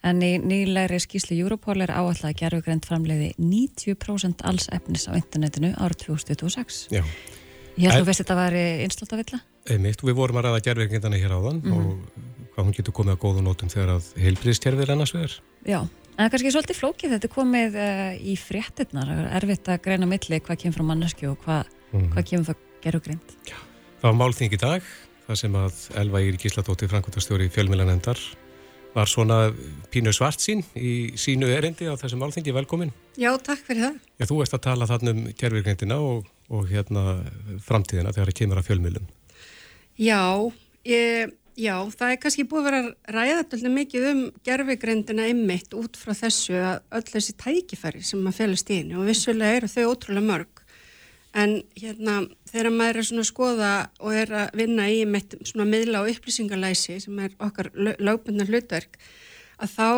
[0.06, 5.74] En í nýlegri skýslu Europol er áallega að gerfugrænt framleiði 90% alls efnis á internetinu
[5.82, 6.88] árið 2026.
[6.94, 7.04] Já.
[7.78, 9.40] Ég held að þú veist að þetta var einslátt að vilja?
[9.70, 11.78] Einmitt, við vorum að ræða gerfugrindana hér áðan mm -hmm.
[11.78, 15.34] og hvað hún getur komið að góða nótum þegar að heilbriðstjerfið er annars vegar.
[15.66, 20.10] Já, en það er kannski svolítið flókið þetta komið uh, í fréttinnar, erfitt að greina
[20.10, 22.10] milli hvað kemur frá mannesku og hvað, mm -hmm.
[22.16, 23.38] hvað kemur frá gerugrind.
[24.02, 24.90] Það var málþing í dag,
[25.28, 28.20] það sem að Elva Íri Gísladóttir, Frankværtastjóri fjölmjölanendar,
[28.98, 29.54] var svona
[29.94, 32.54] pínu svart sín í sínu erindi á þessum málþingi.
[32.56, 32.94] Velkomin.
[33.18, 34.00] Já, takk fyrir það.
[34.18, 37.04] Já, þú ert að tala þarna um gerfugrindina og, og hérna
[37.62, 39.12] framtíðina þegar það kemur að fjölmjölum.
[39.98, 40.24] Já,
[40.86, 46.14] ég, já, það er kannski búið að vera ræðat mikið um gerfugrindina ymmit út frá
[46.18, 50.28] þessu að öll þessi tækifæri sem maður félast í henni og vissulega eru þau ótrúlega
[50.28, 50.64] mörg.
[51.38, 55.68] En hérna þegar maður er svona að skoða og er að vinna í með svona
[55.70, 58.98] miðla og upplýsingalæsi sem er okkar lögbundna hlutverk
[59.58, 59.90] að þá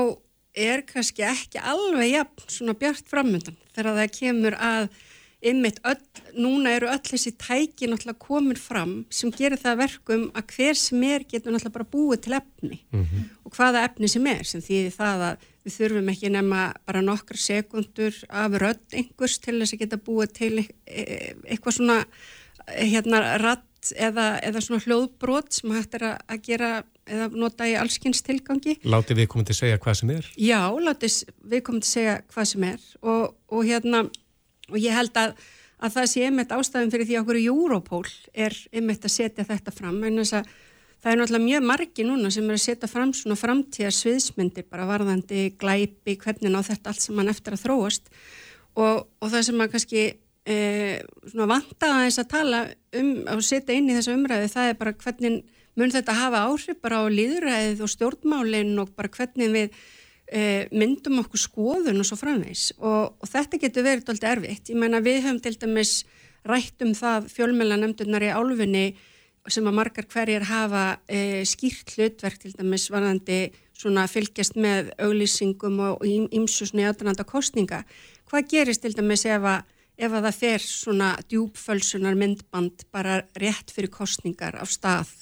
[0.59, 4.89] er kannski ekki alveg jafn svona bjart framöndan þegar það kemur að
[5.39, 6.01] ymmit öll,
[6.35, 11.05] núna eru öll þessi tæki náttúrulega komin fram sem gerir það verkum að hver sem
[11.07, 13.29] er getur náttúrulega bara búið til efni mm -hmm.
[13.45, 17.37] og hvaða efni sem er sem því það að við þurfum ekki nema bara nokkra
[17.37, 22.05] sekundur af rödd einhvers til þess að geta búið til e, e, eitthvað svona
[22.67, 28.21] hérna ratt eða, eða svona hljóðbrot sem hægt er að gera eða nota í allskynns
[28.21, 28.77] tilgangi.
[28.83, 30.31] Láti við komum til að segja hvað sem er?
[30.37, 31.11] Já, láti
[31.43, 34.03] við komum til að segja hvað sem er og, og hérna
[34.69, 35.35] og ég held að,
[35.79, 39.75] að það sé einmitt ástæðum fyrir því að okkur Europol er einmitt að setja þetta
[39.75, 40.49] fram en þess að
[40.99, 44.87] það er náttúrulega mjög margi núna sem er að setja fram svona framtíðar sviðsmyndir bara
[44.89, 48.09] varðandi glæpi, hvernig ná þetta allt sem mann eftir að þróast.
[48.79, 50.01] Og, og það sem að kannski
[50.43, 50.57] e,
[51.39, 52.65] vanta að þess að tala
[52.99, 55.39] um og setja inn í þessu umræði það er bara hvernig
[55.79, 59.79] mun þetta hafa áhrif bara á líðræðið og stjórnmálinn og bara hvernig við
[60.29, 64.69] myndum okkur skoðun og svo framvegs og, og þetta getur verið alltaf erfitt.
[64.69, 65.93] Ég meina við höfum til dæmis
[66.47, 68.83] rætt um það fjölmjölanemndunar í álfunni
[69.49, 73.39] sem að margar hverjir hafa e, skýrt hlutverk til dæmis varðandi
[73.79, 77.83] svona fylgjast með auglýsingum og ímsusni aðranda kostninga.
[78.29, 79.63] Hvað gerist til dæmis ef að,
[79.97, 85.15] ef að það fer svona djúbfölsunar myndband bara rétt fyrir kostningar af stað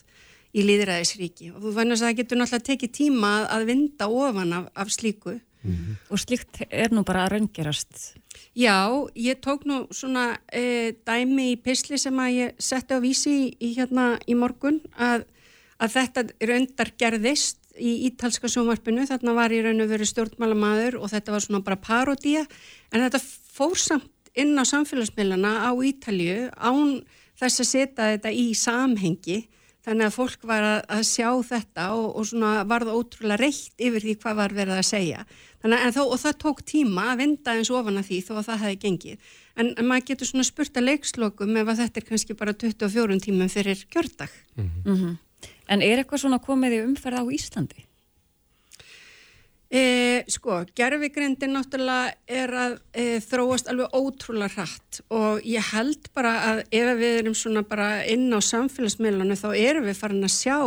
[0.56, 4.72] í líðræðisríki og þú vannast að það getur náttúrulega tekið tíma að vinda ofan af,
[4.76, 5.40] af slíku.
[5.64, 5.96] Mm -hmm.
[6.10, 8.16] Og slíkt er nú bara að raungerast?
[8.56, 13.30] Já, ég tók nú svona e, dæmi í pisli sem að ég setti á vísi
[13.30, 15.26] í, í, hérna, í morgun að,
[15.80, 21.10] að þetta raundar gerðist í ítalska sjónvarpinu, þarna var í raun og verið stjórnmálamadur og
[21.10, 22.46] þetta var svona bara parodía
[22.92, 23.22] en þetta
[23.54, 27.02] fór samt inn á samfélagsmiðlana á Ítalju án
[27.38, 29.38] þess að setja þetta í samhengi
[29.88, 34.16] Þannig að fólk var að, að sjá þetta og, og varða ótrúlega reitt yfir því
[34.20, 35.22] hvað var verið að segja.
[35.64, 38.60] Þannig, þó, og það tók tíma að vinda eins ofan að því þó að það
[38.66, 39.32] hefði gengið.
[39.56, 43.20] En, en maður getur svona spurt að leikslokum ef að þetta er kannski bara 24
[43.24, 44.36] tímum fyrir kjördag.
[44.58, 44.92] Mm -hmm.
[44.92, 45.16] Mm -hmm.
[45.68, 47.88] En er eitthvað svona komið í umferð á Íslandi?
[49.68, 56.32] E, sko, gerfigrindin náttúrulega er að e, þróast alveg ótrúlega hratt og ég held bara
[56.54, 60.60] að ef við erum svona bara inn á samfélagsmiðlanu þá erum við farin að sjá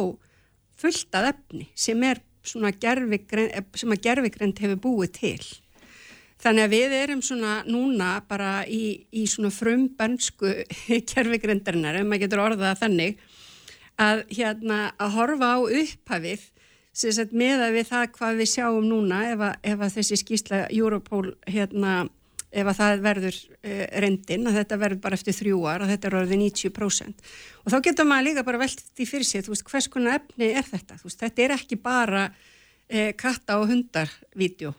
[0.81, 5.49] fullt að efni sem er svona gerfigrind, sem að gerfigrind hefur búið til.
[6.41, 10.53] Þannig að við erum svona núna bara í, í svona frumbönsku
[11.15, 13.21] gerfigrindarinnar, ef maður getur orðað þannig,
[14.01, 16.49] að hérna að horfa á upphafið
[17.31, 21.35] með að við það hvað við sjáum núna ef að, ef að þessi skýrsla Europol
[21.47, 22.09] hérna,
[22.51, 26.09] ef að það verður uh, reyndin, að þetta verður bara eftir þrjú ár, að þetta
[26.09, 27.33] er orðið 90%
[27.63, 30.51] og þá getur maður líka bara velt því fyrir sig þú veist, hvers konar efni
[30.51, 30.99] er þetta?
[31.05, 34.75] Veist, þetta er ekki bara uh, katta og hundar vídeo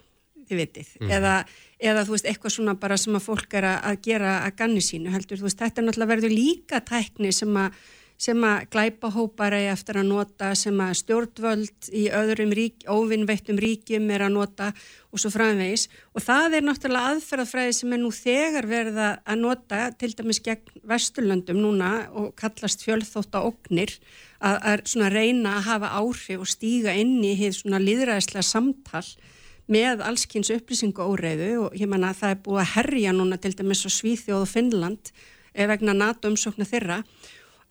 [0.51, 1.15] þið vitið, mm.
[1.15, 1.33] eða,
[1.79, 5.13] eða þú veist eitthvað svona bara sem að fólk er að gera að ganni sínu
[5.13, 7.77] heldur, þú veist, þetta er náttúrulega verður líka tækni sem að
[8.21, 14.11] sem að glæpahópar er eftir að nota, sem að stjórnvöld í öðrum rík, óvinnveittum ríkjum
[14.13, 14.67] er að nota
[15.09, 15.87] og svo framvegis.
[16.13, 20.83] Og það er náttúrulega aðferðafræði sem er nú þegar verða að nota til dæmis gegn
[20.91, 23.95] Vesturlöndum núna og kallast fjölþótt á oknir
[24.37, 29.05] að, að svona reyna að hafa áhrif og stíga inn í hér svona líðræðislega samtal
[29.71, 33.53] með allskynns upplýsingu óreiðu og ég menna að það er búið að herja núna til
[33.57, 35.13] dæmis á Svíþjóð og Finnland
[35.53, 37.01] eh, vegna NATO umsókna þeirra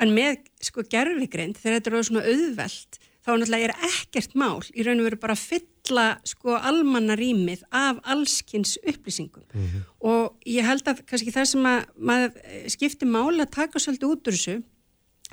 [0.01, 4.61] en með sko gerfigreind þegar þetta eru svona auðvelt þá náttúrulega er ekkert mál.
[4.73, 9.45] Í raun og veru bara að fylla sko almannarímið af allskynns upplýsingum.
[9.53, 9.83] Mm -hmm.
[10.01, 14.09] og ég held að kannski það sem að maður eh, skiptir mál að taka svolítið
[14.09, 14.63] út úr þessu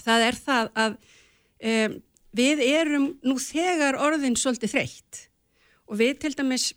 [0.03, 0.97] það er það að
[1.63, 1.95] um,
[2.37, 5.29] við erum nú þegar orðin svolítið þreytt.
[5.87, 6.73] Og við til dæmis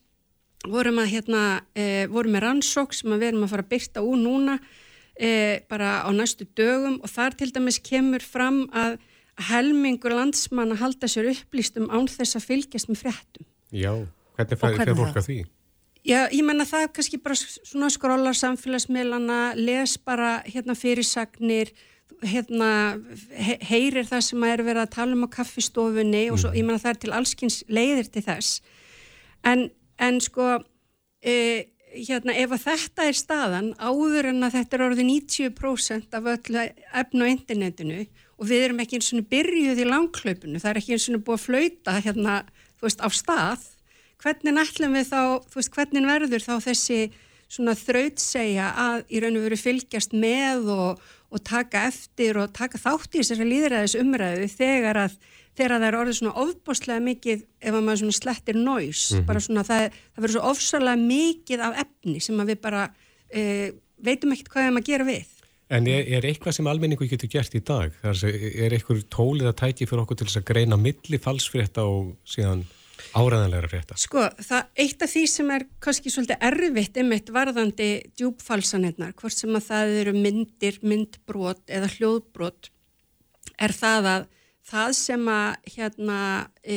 [0.69, 1.43] vorum að hérna,
[1.75, 4.59] e, vorum með rannsók sem við erum að fara að byrta úr núna
[5.21, 8.99] e, bara á næstu dögum og þar til dæmis kemur fram að
[9.51, 13.47] helmingur landsmann að halda sér upplýstum án þess að fylgjast með fréttum.
[13.71, 13.93] Já,
[14.37, 15.39] hvernig fæði fólk að því?
[16.01, 21.75] Já, ég menna það er kannski bara svona skrólar samfélagsmiðlana, les bara hérna fyrirsagnir,
[22.25, 22.71] hérna,
[23.37, 26.81] he heyrir það sem er verið að tala um á kaffistofunni og svo, ég menna
[26.81, 28.61] það er til allskins leiðir til þess
[29.47, 29.69] en,
[30.01, 30.49] en sko
[31.25, 31.35] e,
[31.95, 36.65] hérna, ef að þetta er staðan áður en að þetta er orðið 90% af öllu
[37.03, 38.05] efn og internetinu
[38.41, 41.37] og við erum ekki eins og byrjuð í langklaupinu, það er ekki eins og búið
[41.37, 42.37] að flauta hérna,
[42.79, 43.67] þú veist, á stað
[44.21, 45.21] hvernig ætlum við þá,
[45.51, 47.01] þú veist, hvernig verður þá þessi
[47.51, 51.01] svona þrautsegja að í raun og veru fylgjast með og,
[51.35, 55.17] og taka eftir og taka þátt í þessari líðræðis umræðu þegar að
[55.59, 59.27] þegar það er orðið svona ofbáslega mikið ef að maður svona slettir næs mm -hmm.
[59.27, 59.85] bara svona það,
[60.15, 62.89] það verður svo ofsalega mikið af efni sem við bara
[63.29, 65.37] e, veitum ekkert hvað við erum að gera við
[65.71, 67.95] En er, er eitthvað sem almenningu getur gert í dag?
[68.03, 72.17] Er, er eitthvað tólið að tæki fyrir okkur til þess að greina milli falsfrétta og
[72.27, 72.65] síðan
[73.15, 73.99] áræðanlegra frétta?
[74.01, 77.89] Sko, það eitt af því sem er kannski svolítið erfitt einmitt varðandi
[78.19, 82.73] djúbfalsanirnar, hvort sem að það eru myndir, myndbrot eða hljóðbrot,
[83.63, 84.29] er það að
[84.69, 86.21] það sem að hérna,
[86.63, 86.77] e,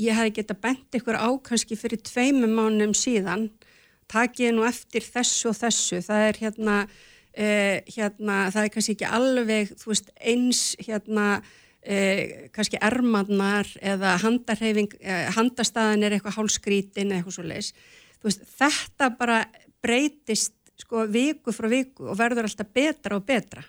[0.00, 3.48] ég hef geta bent ykkur á kannski fyrir tveimum mánum síðan
[4.10, 6.00] takið nú eftir þessu og þessu.
[6.02, 6.76] Það er hérna,
[7.34, 7.48] e,
[7.94, 11.26] hérna það er kannski ekki alveg veist, eins hérna
[11.82, 17.72] e, kannski ermannar eða e, handastæðan er eitthvað hálskrítin eða eitthvað svo leis
[18.24, 19.42] veist, þetta bara
[19.80, 23.64] breytist sko viku frá viku og verður alltaf betra og betra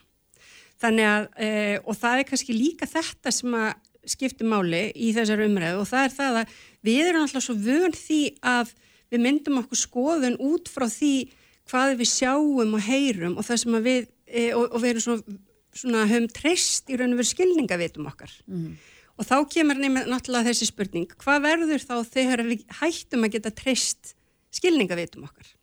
[0.82, 1.50] Þannig að, e,
[1.86, 3.72] og það er kannski líka þetta sem að
[4.10, 6.56] skipti máli í þessar umræðu og það er það að
[6.88, 8.72] við erum alltaf svo vön því að
[9.12, 11.14] við myndum okkur skoðun út frá því
[11.70, 15.06] hvað við sjáum og heyrum og það sem að við, e, og, og við erum
[15.06, 15.38] svona,
[15.84, 18.34] svona höfum treyst í raun og veru skilningavitum okkar.
[18.50, 18.74] Mm.
[19.20, 23.54] Og þá kemur nefnilega náttúrulega þessi spurning, hvað verður þá þegar við hættum að geta
[23.54, 24.16] treyst
[24.56, 25.54] skilningavitum okkar?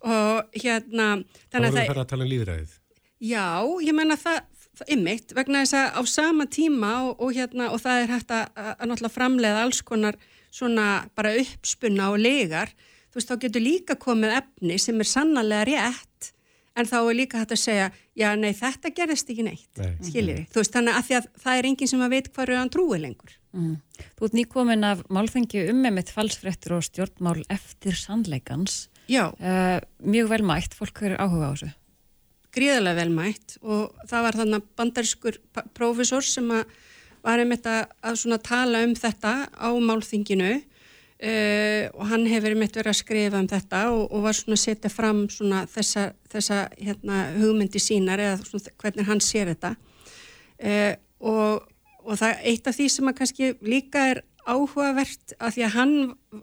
[0.00, 1.08] Og hérna...
[1.48, 2.79] Þá vorum við að fara að tala um líðræðið.
[3.20, 4.40] Já, ég menna það,
[4.80, 8.32] það ymmit vegna þess að á sama tíma og, og, hérna, og það er hægt
[8.32, 10.16] að, að náttúrulega framleiða alls konar
[10.50, 10.86] svona
[11.18, 12.72] bara uppspunna og legar,
[13.12, 16.30] þú veist, þá getur líka komið efni sem er sannarlega rétt
[16.78, 19.92] en þá er líka hægt að segja já, nei, þetta gerist ekki neitt, nei.
[20.06, 23.02] skiljið, þú veist, þannig að, að það er enginn sem að veit hvað rauðan trúið
[23.04, 23.34] lengur.
[23.50, 23.74] Mm.
[24.16, 28.86] Þú ert nýkomin af málfengi um með mitt falsfrettur og stjórnmál eftir sannleikans.
[29.10, 29.26] Já.
[29.42, 31.72] Uh, mjög vel mætt, fólk eru áhuga á þessu
[32.54, 35.40] gríðarlega velmætt og það var þannig bandarskur
[35.76, 36.78] profesor sem að
[37.20, 42.94] var einmitt að, að tala um þetta á málþinginu uh, og hann hefur einmitt verið
[42.94, 47.20] að skrifa um þetta og, og var svona að setja fram svona þessa, þessa hérna,
[47.36, 49.74] hugmyndi sínar eða hvernig hann sér þetta.
[50.60, 51.68] Uh, og,
[52.04, 55.96] og það eitt af því sem að kannski líka er áhugavert að því að hann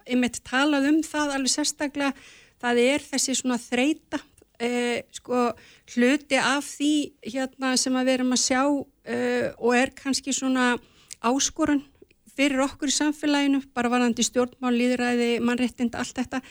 [0.05, 2.13] einmitt talað um það alveg sérstaklega
[2.61, 4.21] það er þessi svona þreita
[4.59, 5.51] eh, sko,
[5.93, 6.93] hluti af því
[7.25, 10.75] hérna, sem að við erum að sjá eh, og er kannski svona
[11.25, 11.83] áskorun
[12.37, 16.43] fyrir okkur í samfélaginu, bara varandi stjórnmál, líðræði, mannréttind, allt þetta,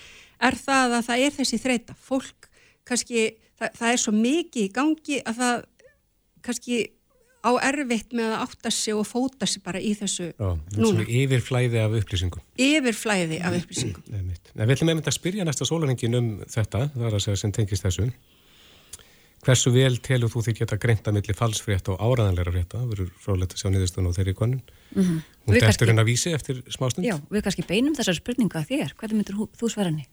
[0.43, 1.95] er það að það er þessi þreita.
[2.03, 2.49] Fólk
[2.87, 3.29] kannski,
[3.59, 5.65] það, það er svo mikið í gangi að það
[6.47, 6.81] kannski
[7.47, 11.07] á erfitt með að átta sig og fóta sig bara í þessu Já, núna.
[11.07, 12.43] Yfirflæði af upplýsingum.
[12.59, 14.03] Yfirflæði af upplýsingum.
[14.11, 17.55] Nei, við ætlum einmitt að spyrja næsta sóluningin um þetta, það er að segja sem
[17.55, 18.11] tengist þessu.
[19.47, 22.81] Hversu vel telur þú því geta greinta millir falsfrétta og áraðanleira frétta?
[22.81, 24.63] Það verður fráleitt að sjá niðurstunum á þeirri konun.
[24.91, 25.21] Mm -hmm.
[25.47, 27.07] Hún testur henn að vísi eftir smá stund.
[27.07, 28.95] Já, við kannski beinum þessar spurninga að þér.
[28.99, 30.09] Hvernig myndur þú svara henni?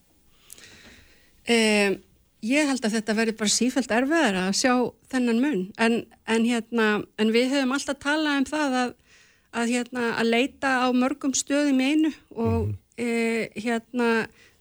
[1.49, 1.97] Um,
[2.43, 4.73] Ég held að þetta verður bara sífælt erfiðar að sjá
[5.13, 5.93] þennan mun en,
[6.27, 8.89] en, hérna, en við höfum alltaf talað um það að,
[9.61, 12.75] að, hérna, að leita á mörgum stöðum einu og mm -hmm.
[12.99, 14.09] e, hérna,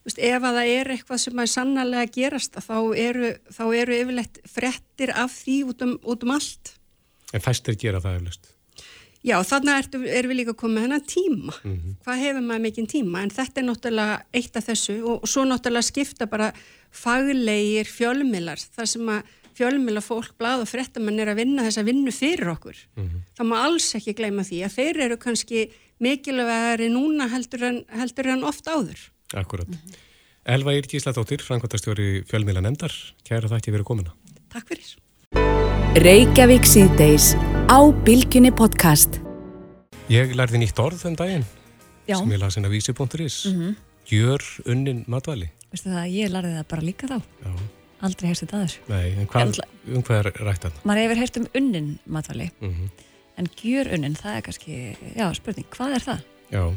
[0.06, 4.38] veist, ef að það er eitthvað sem er sannarlega gerast þá eru, þá eru yfirleitt
[4.46, 6.76] frettir af því út um, út um allt.
[7.34, 8.51] En fæstir gera það eflust?
[9.22, 11.54] Já, þannig erum við líka komið hennar tíma.
[11.62, 11.94] Mm -hmm.
[12.04, 13.22] Hvað hefur maður mikinn tíma?
[13.22, 16.52] En þetta er náttúrulega eitt af þessu og, og svo náttúrulega skipta bara
[16.90, 19.22] faglegir fjölmilar þar sem að
[19.54, 22.76] fjölmila fólk, blad og frettamann er að vinna þessa vinnu fyrir okkur.
[22.96, 23.20] Mm -hmm.
[23.38, 25.70] Það má alls ekki gleyma því að þeir eru kannski
[26.00, 28.98] mikilvægari núna heldur en, heldur en oft áður.
[29.34, 29.68] Akkurat.
[29.68, 29.94] Mm -hmm.
[30.44, 32.92] Elva Írkísladóttir, frangværtastjóri fjölmila nefndar.
[33.22, 34.10] Kæra þakki fyrir komina.
[34.50, 34.96] Takk fyrir.
[35.32, 37.32] Reykjavík síðdeis
[37.68, 39.20] á Bilginni podcast.
[40.08, 41.44] Ég lærði nýtt orð um daginn
[42.08, 42.16] Já.
[42.18, 43.44] sem ég laði sinna vísi.is.
[43.46, 43.74] Mm -hmm.
[44.08, 45.48] Gjör unnin matvæli.
[45.70, 47.22] Veistu það, ég lærði það bara líka þá.
[47.44, 47.52] Já.
[48.02, 48.76] Aldrei heyrst þetta aður.
[48.88, 49.60] Nei, en hvað,
[49.94, 50.72] um hvað er rætt það?
[50.84, 52.88] Maður hefur heyrt um unnin matvæli, mm -hmm.
[53.36, 56.20] en gjör unnin, það er kannski, já, spurning, hvað er það?
[56.50, 56.76] Já,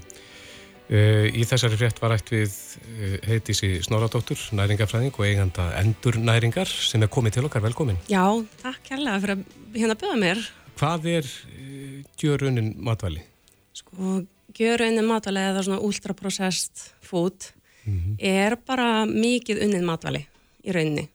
[0.85, 7.01] í þessari frétt var ætt við uh, heitísi Snoradóttur, næringafræðing og eiganda Endur Næringar sem
[7.01, 7.97] er komið til okkar, velkomin.
[8.11, 8.21] Já,
[8.61, 10.43] takk kærlega fyrir að hérna byrja mér.
[10.77, 13.25] Hvað er uh, gjörunin matvæli?
[13.73, 14.19] Sko,
[14.53, 17.49] gjörunin matvæli eða svona ultraprocessed food
[17.85, 18.15] mm -hmm.
[18.19, 20.27] er bara mikið unnin matvæli
[20.65, 21.09] í rauninni.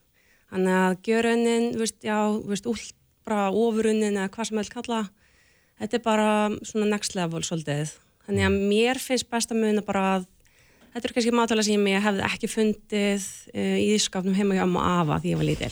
[0.51, 5.09] Þannig að gjörunin, veist, já, veist, ultra ofurunnin eða hvað sem hefði kalla,
[5.79, 7.95] þetta er bara svona next level svolítið
[8.31, 10.27] Þannig að mér finnst best að muna bara að
[10.95, 14.85] þetta er kannski matvæla sem ég hefði ekki fundið uh, í skapnum heima hjá amma
[15.01, 15.71] afa því ég var lítil.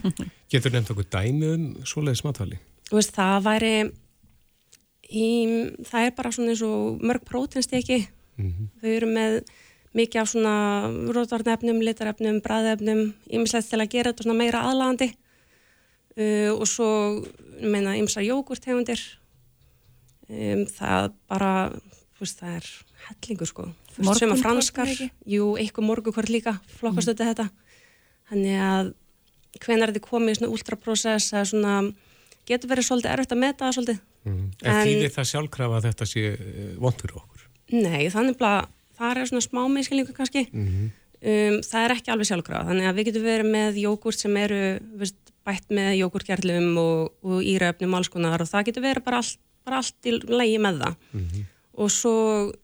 [0.50, 2.58] Getur nefnt okkur dæmi um svoleiðis matvæli?
[2.90, 3.74] Veist, það væri,
[5.06, 5.28] í,
[5.86, 8.00] það er bara svona eins og mörg prótinsteki.
[8.40, 8.72] Mm -hmm.
[8.82, 9.38] Þau eru með
[9.94, 10.54] mikið af svona
[11.14, 15.12] rótvarnefnum, litarefnum, bræðefnum, ýmislegt til að gera þetta svona meira aðlandi
[16.18, 16.90] uh, og svo,
[17.62, 18.98] meina, ymsa jógurtegundir.
[20.30, 21.70] Um, það bara
[22.22, 22.68] veist, það er
[23.08, 23.66] hellingu sko.
[23.96, 24.92] Sem að franskar,
[25.28, 27.18] jú, eitthvað morgukvart líka flokkast mm.
[27.20, 27.48] þetta.
[28.30, 28.92] Þannig að
[29.60, 31.74] hvenar þetta komið í svona ultraprocess að svona
[32.48, 34.00] getur verið svolítið erfitt að meta það svolítið.
[34.20, 34.46] Mm.
[34.62, 37.44] En, en því það sjálfkrafa að þetta sé eh, vondur okkur?
[37.70, 40.46] Nei, þannig að það er svona smá meðskilningu kannski.
[40.52, 40.90] Mm
[41.20, 44.60] um, það er ekki alveg sjálfkrafa þannig að við getum verið með jógurt sem eru
[45.00, 49.40] veist, bætt með jógurtgerlum og, og íröfnum alls konar og það getur verið bara allt,
[49.66, 51.00] bara allt í lægi með það.
[51.14, 52.14] -hmm og svo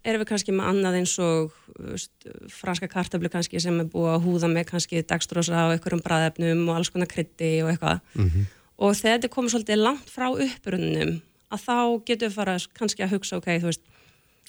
[0.04, 2.12] erum við kannski með annað eins og veist,
[2.50, 6.78] franska kartablu kannski sem er búið að húða með kannski dagstrósa og einhverjum bræðefnum og
[6.78, 8.46] alls konar krytti og eitthvað mm -hmm.
[8.76, 11.76] og þegar þetta komur svolítið langt frá upprunninum að þá
[12.06, 13.84] getur við fara kannski að hugsa ok, þú veist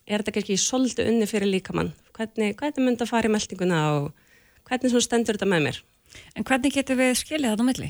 [0.08, 4.12] er þetta kannski svolítið unni fyrir líkamann hvernig, hvernig myndi að fara í meldinguna og
[4.66, 5.84] hvernig stendur þetta með mér
[6.38, 7.90] En hvernig getur við skilja þetta á milli?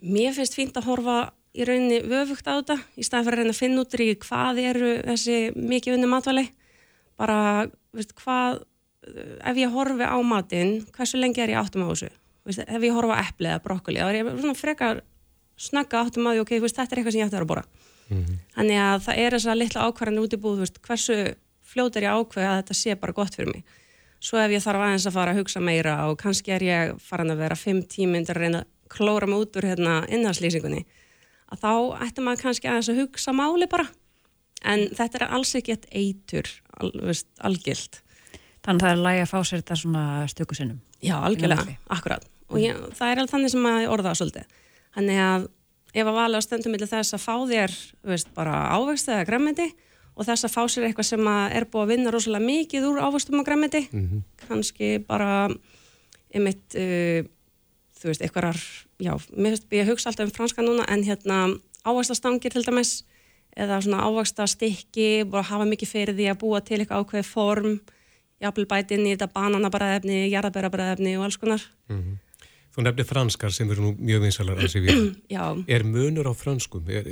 [0.00, 1.16] Mér finnst fínt að horfa
[1.54, 4.60] í rauninni vöfugt á þetta í staðan fyrir að reyna að finna út í hvað
[4.62, 6.46] eru þessi mikið unni matvæli.
[7.20, 7.38] Bara,
[7.96, 8.62] veist, hvað
[9.08, 12.10] ef ég horfi á matinn hversu lengi er ég áttum á þessu?
[12.46, 15.02] Veist, ef ég horfi á eppli eða brokkoli þá er ég svona frekar
[15.60, 17.52] snakka áttum á því ok, veist, þetta er eitthvað sem ég ætti að vera að
[17.52, 17.64] bóra
[18.10, 18.40] mm -hmm.
[18.56, 21.16] þannig að það er þess að litla ákvarðan út í búð hversu
[21.70, 23.64] fljóð er ég ákveð að þetta sé bara gott fyrir mig?
[24.20, 27.30] Svo ef ég þarf aðeins að fara að hugsa meira og kannski er ég farin
[27.30, 30.84] að vera fimm tíminn að reyna að klóra mig út úr hérna innhalslýsingunni
[31.50, 31.72] að þá
[32.06, 33.88] ættum maður kannski aðeins að hugsa máli bara.
[34.60, 38.02] En þetta er alls ekki eitt eitur al, veist, algilt.
[38.60, 42.26] Þannig að það er lægi að fá sér þetta svona stökusinnum Já, algjörlega, akkurat.
[42.50, 44.58] Og ég, það er alveg þannig sem að orða það svolítið.
[44.96, 45.46] Þannig að
[45.94, 47.76] ef að vala á stöndum millir þess að fá þér
[48.10, 49.66] veist, bara ávegst eða græmiti
[50.14, 53.40] og þess að fá sér eitthvað sem er búið að vinna rosalega mikið úr ávegstum
[53.40, 54.22] og græmiti mm -hmm.
[54.46, 55.48] kannski bara
[56.34, 57.26] einmitt uh,
[58.00, 58.60] þú veist, eitthvaðar,
[59.00, 61.40] já, mér, ég hugsa alltaf um franska núna, en hérna
[61.84, 63.04] ávægstastangir til dæmis,
[63.56, 67.80] eða svona ávægstastikki, bara hafa mikið fyrir því að búa til eitthvað ákveð form
[68.40, 72.18] jafnvelbæti inn í þetta bananabræðefni jarðabærabræðefni og alls konar mm -hmm.
[72.70, 75.14] Þú nefnir franskar sem eru nú mjög vinsalar að sé við.
[75.66, 76.86] Er munur á franskum?
[76.86, 77.08] Er,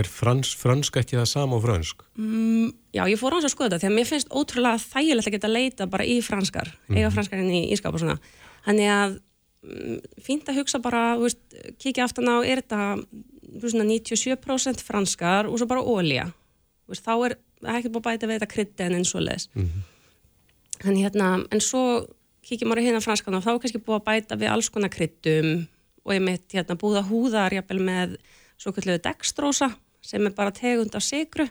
[0.00, 2.00] er frans, fransk ekki það sama á fransk?
[2.16, 5.36] Mm, já, ég fór hans að skoða þetta því að mér finnst ótrúlega þægilegt að
[5.36, 6.96] geta leita bara í franskar, mm -hmm.
[6.96, 8.16] eiga franskar inn í ískap og svona.
[8.64, 9.20] Þannig að
[10.22, 11.40] fínt að hugsa bara, veist,
[11.82, 12.96] kíkja aftan á, er þetta
[13.62, 16.28] 97% franskar og svo bara ólja.
[16.92, 17.36] Þá er
[17.76, 19.48] ekki búin að bæta við þetta krytti en eins og leðis.
[19.54, 19.82] Mm -hmm.
[20.84, 22.06] en, hérna, en svo
[22.46, 25.66] kíkjum ára hérna franskan og þá er kannski búin að bæta við alls konar kryttum
[26.04, 28.16] og ég mitt hérna, búða húðar jafnvel með
[28.56, 31.48] svo kalluðu dextrósa sem er bara tegund af sigru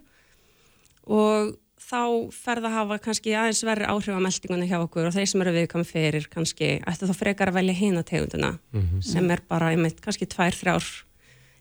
[1.06, 5.28] og þá ferða að hafa kannski aðeins verri áhrif á meldingunni hjá okkur og þeir
[5.32, 9.04] sem eru viðkvæmi fyrir kannski ættu þá frekar að velja hína tegunduna mm -hmm.
[9.06, 10.88] sem er bara einmitt kannski tvær, þrjár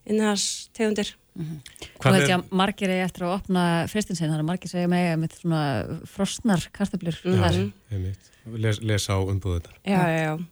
[0.05, 1.59] innast tegundir mm -hmm.
[1.99, 5.17] Hvað veit ég að margir er eftir að opna fristinsinn, þannig að margir segja mig
[5.19, 8.15] með svona frostnar kartablur mm -hmm.
[8.45, 10.45] Les, lesa á umbúðunar Já, já, já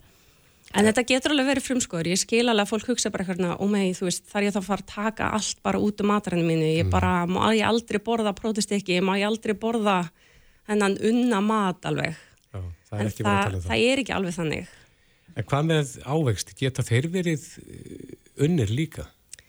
[0.73, 3.65] En þetta getur alveg verið frumskoður, ég skil alveg að fólk hugsa bara hérna, ó
[3.69, 6.69] mei, þú veist, þar ég þá fara að taka allt bara út um matræðinu mínu,
[6.79, 6.93] ég mm.
[6.93, 9.99] bara, má ég aldrei borða prótistekki, má ég aldrei borða
[10.71, 12.17] hennan unna mat alveg.
[12.49, 13.67] Já, það er ekki verið að tala um það.
[13.67, 14.71] Það er ekki alveg þannig.
[15.33, 18.15] En hvað með ávegst, geta þeir verið eh,
[18.47, 19.05] unnir líka,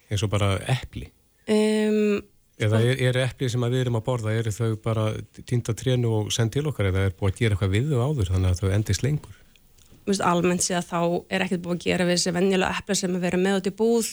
[0.09, 1.07] eins og bara eppli?
[1.49, 2.21] Um,
[2.61, 5.07] eða er, er eppli sem við erum að borða, eru þau bara
[5.41, 8.31] týnda trénu og send til okkar eða er búið að gera eitthvað við þau áður
[8.35, 9.41] þannig að þau endist lengur?
[10.05, 10.99] Veist, almennt sé að þá
[11.33, 13.75] er ekkert búið að gera við þessi vennilega eppla sem er verið með út í
[13.79, 14.09] búð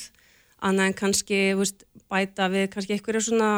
[0.62, 3.50] annað en kannski veist, bæta við kannski einhverju svona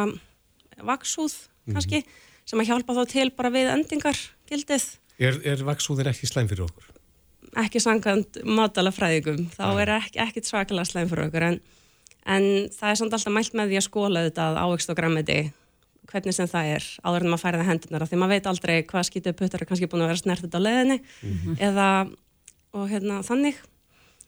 [0.82, 1.37] vaksúð
[1.72, 2.43] kannski mm -hmm.
[2.45, 4.18] sem að hjálpa þá til bara við endingar
[4.49, 4.85] gildið.
[5.18, 6.91] Er, er vaksúðin ekki slæm fyrir okkur?
[7.57, 9.80] Ekki sangand matala fræðingum, þá ja.
[9.82, 11.61] er ekki, ekkit svakalega slæm fyrir okkur en,
[12.26, 15.53] en það er samt alltaf mælt með því að skóla þetta ávegst og græmiti
[16.11, 19.37] hvernig sem það er áður en maður færið hendunar því maður veit aldrei hvað skýtuð
[19.39, 21.57] puttar er kannski búin að vera snertið á leðinni mm -hmm.
[21.68, 21.89] eða
[22.74, 23.60] og hérna þannig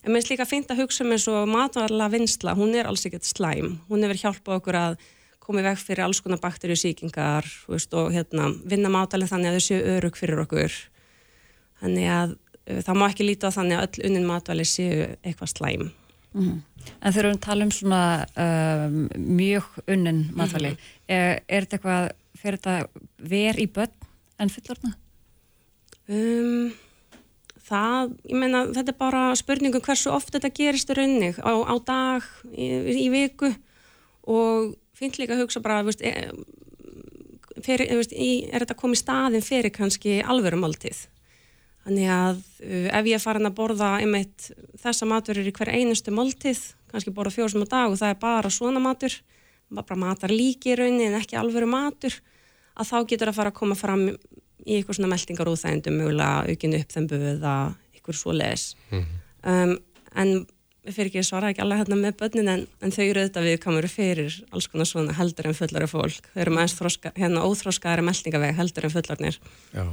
[0.03, 3.07] en mér finnst líka fint að hugsa um eins og matvarla vinsla, hún er alls
[3.09, 4.99] ekkert slæm hún hefur hjálpað okkur að
[5.43, 9.95] koma í veg fyrir alls konar bakterjusíkingar og hérna, vinna mátalinn þannig að þau séu
[9.97, 10.81] örug fyrir okkur
[11.83, 15.89] þannig að uh, það má ekki líta þannig að öll unnin matvæli séu eitthvað slæm
[16.37, 16.61] Mm.
[17.01, 18.01] En þegar við talum svona
[18.37, 21.15] um, mjög unnin matfæli, mm -hmm.
[21.17, 22.75] er, er þetta eitthvað, fer þetta
[23.31, 23.95] ver í börn
[24.39, 24.93] en fullorna?
[26.09, 26.75] Um,
[27.67, 32.29] það, ég meina, þetta er bara spurningum hversu oft þetta gerist raunni á, á dag,
[32.53, 32.69] í,
[33.07, 33.51] í viku
[34.27, 36.33] og finn líka að hugsa bara, veist, er,
[37.65, 41.07] fyrir, veist, er þetta komið staðin fyrir kannski alvöru máltið?
[41.87, 44.49] Þannig að uh, ef ég er farin að borða einmitt
[44.83, 48.51] þessa maturur í hver einustu máltið, kannski borða fjórsum á dag og það er bara
[48.55, 49.15] svona matur,
[49.75, 52.15] bara matar líki í rauninni en ekki alvöru matur,
[52.77, 54.09] að þá getur það fara að koma fram
[54.65, 57.55] í eitthvað svona meldingar úþægndum, mögulega aukinu uppþembu eða
[57.95, 58.75] eitthvað svo les.
[58.91, 59.17] Mm -hmm.
[59.53, 59.79] um,
[60.17, 60.47] en
[60.87, 63.57] fyrir ekki að svara ekki alveg hérna með börnin en, en þau eru auðvitað við
[63.63, 66.29] kamuru fyrir alls konar svona heldur en fullari fólk.
[66.35, 69.41] Þau eru með hérna óþróskaðari meldingaveg heldur en fullarnir.
[69.75, 69.87] Já.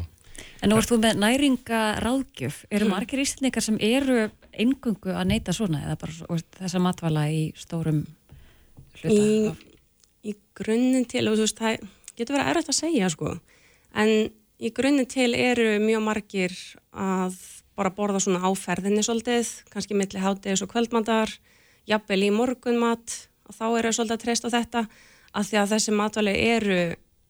[0.63, 2.63] En nú ert þú með næringaráðgjöf.
[2.71, 2.93] Eru mm.
[2.95, 8.03] margir íslendingar sem eru engungu að neyta svona eða bara þessa matvala í stórum
[9.01, 9.11] hluta?
[9.13, 9.51] Í,
[10.29, 11.83] í grunninn til, og þú veist, það
[12.17, 13.35] getur verið erfitt að segja sko,
[13.99, 14.13] en
[14.61, 16.55] í grunninn til eru mjög margir
[16.91, 17.37] að
[17.77, 21.31] bara borða svona áferðinni svolítið, kannski milli hátegis og kvöldmatar,
[21.89, 23.15] jafnvel í morgunmat
[23.49, 24.83] og þá eru svolítið að treysta þetta
[25.33, 26.77] að því að þessi matvali eru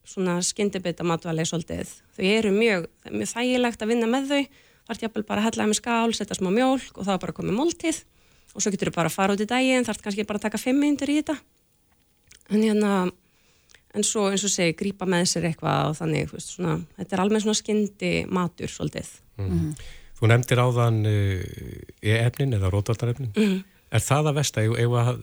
[0.04, 1.92] svona skyndibita matvæli svolítið.
[2.18, 4.42] Þau eru mjög, mjög þægilegt að vinna með þau,
[4.90, 7.60] þarf jafnvel bara að hella með skál, setja smá mjölk og þá er bara komið
[7.60, 8.04] móltið
[8.54, 10.62] og svo getur þau bara að fara út í daginn, þarf kannski bara að taka
[10.62, 11.38] fimm minnir í þetta.
[12.52, 12.92] En hérna,
[13.94, 17.24] en svo eins og segi, grípa með sér eitthvað og þannig, veist, svona, þetta er
[17.24, 19.12] alveg svona skyndi matur svolítið.
[19.38, 19.86] Mm -hmm.
[20.18, 21.44] Þú nefndir áðan uh,
[22.02, 23.32] e-efnin eða rótvaldarefnin.
[23.36, 23.64] Mm -hmm.
[23.94, 25.18] Er það að vesta, ef að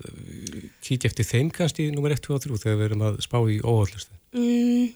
[0.84, 3.38] kíkja eftir þeim kannski í nummer 1, 2 og 3 þegar við erum að spá
[3.50, 4.12] í óhaldlustu?
[4.32, 4.92] Mm,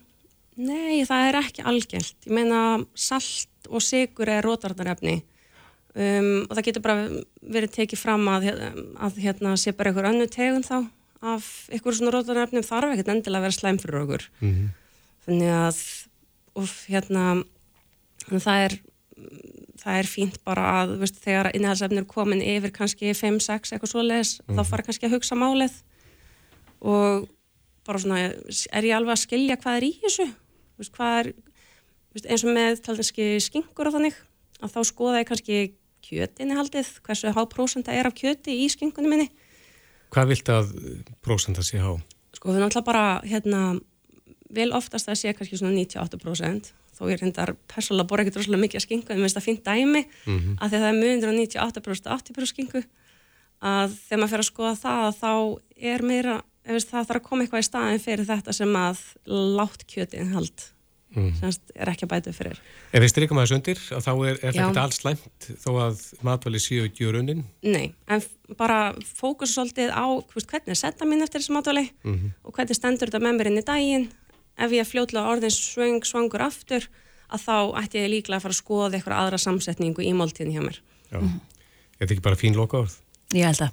[0.57, 2.19] nei, það er ekki algjört.
[2.27, 5.23] Ég meina, salt og sigur er rótardarefni
[5.95, 7.09] um, og það getur bara
[7.41, 8.47] verið tekið fram að,
[8.95, 10.85] að hérna sé bara einhver annu tegun þá
[11.25, 14.27] af einhverjum svona rótardarefnum þarf ekkert endilega að vera slæm fyrir okkur.
[14.41, 14.69] Mm -hmm.
[15.25, 15.79] Þannig að,
[16.55, 17.25] og hérna,
[18.29, 18.79] það er,
[19.81, 24.41] það er fínt bara að, veist, þegar innhaldsefnir komin yfir kannski 5-6 eitthvað svo leiðis,
[24.41, 24.57] mm -hmm.
[24.57, 24.71] þá mhm.
[24.71, 25.75] fara kannski að hugsa málið
[26.81, 27.29] og
[27.87, 28.21] bara svona,
[28.73, 30.27] er ég alveg að skilja hvað er í þessu
[30.79, 31.31] veist, hvað er,
[32.15, 34.21] veist, eins og með taldanski skingur og þannig
[34.61, 35.59] að þá skoða ég kannski
[36.05, 39.29] kjötinni haldið hversu há prósenda er af kjöti í skingunni minni
[40.15, 40.73] Hvað vilt að
[41.25, 41.91] prósenda sé há?
[42.35, 43.61] Sko það er náttúrulega bara hérna,
[44.55, 48.81] vel oftast að sé kannski svona 98% þó ég reyndar persónulega bor ekki droslega mikið
[48.81, 50.59] að skingu en mér finnst það fint dæmi mm -hmm.
[50.63, 52.83] að það er mjög 98% 80% skingu
[53.65, 55.33] að þegar maður fer að skoða það þá
[55.93, 60.33] er meira það þarf að koma eitthvað í staðin fyrir þetta sem að látt kjötið
[60.33, 60.69] hald
[61.15, 61.31] mm.
[61.41, 62.59] semst er ekki að bæta fyrir
[62.91, 66.89] Ef við strykum aðeins undir þá er, er ekki alls slæmt þó að matvæli séu
[66.89, 67.45] ekki úr unnin?
[67.63, 68.25] Nei, en
[68.59, 72.35] bara fókus svolítið á veist, hvernig setja mín eftir þessi matvæli mm -hmm.
[72.45, 74.11] og hvernig stendur þetta með mér inn í daginn
[74.59, 76.89] ef ég fljóðlega orðin svöng svangur aftur
[77.31, 80.63] að þá ætti ég líklega að fara að skoða eitthvað aðra samsetningu í máltíðin hjá
[80.63, 80.79] mér
[81.11, 81.41] Já, mm -hmm.
[81.99, 82.95] er þetta ekki bara fín loka orð?
[83.35, 83.73] Ég held að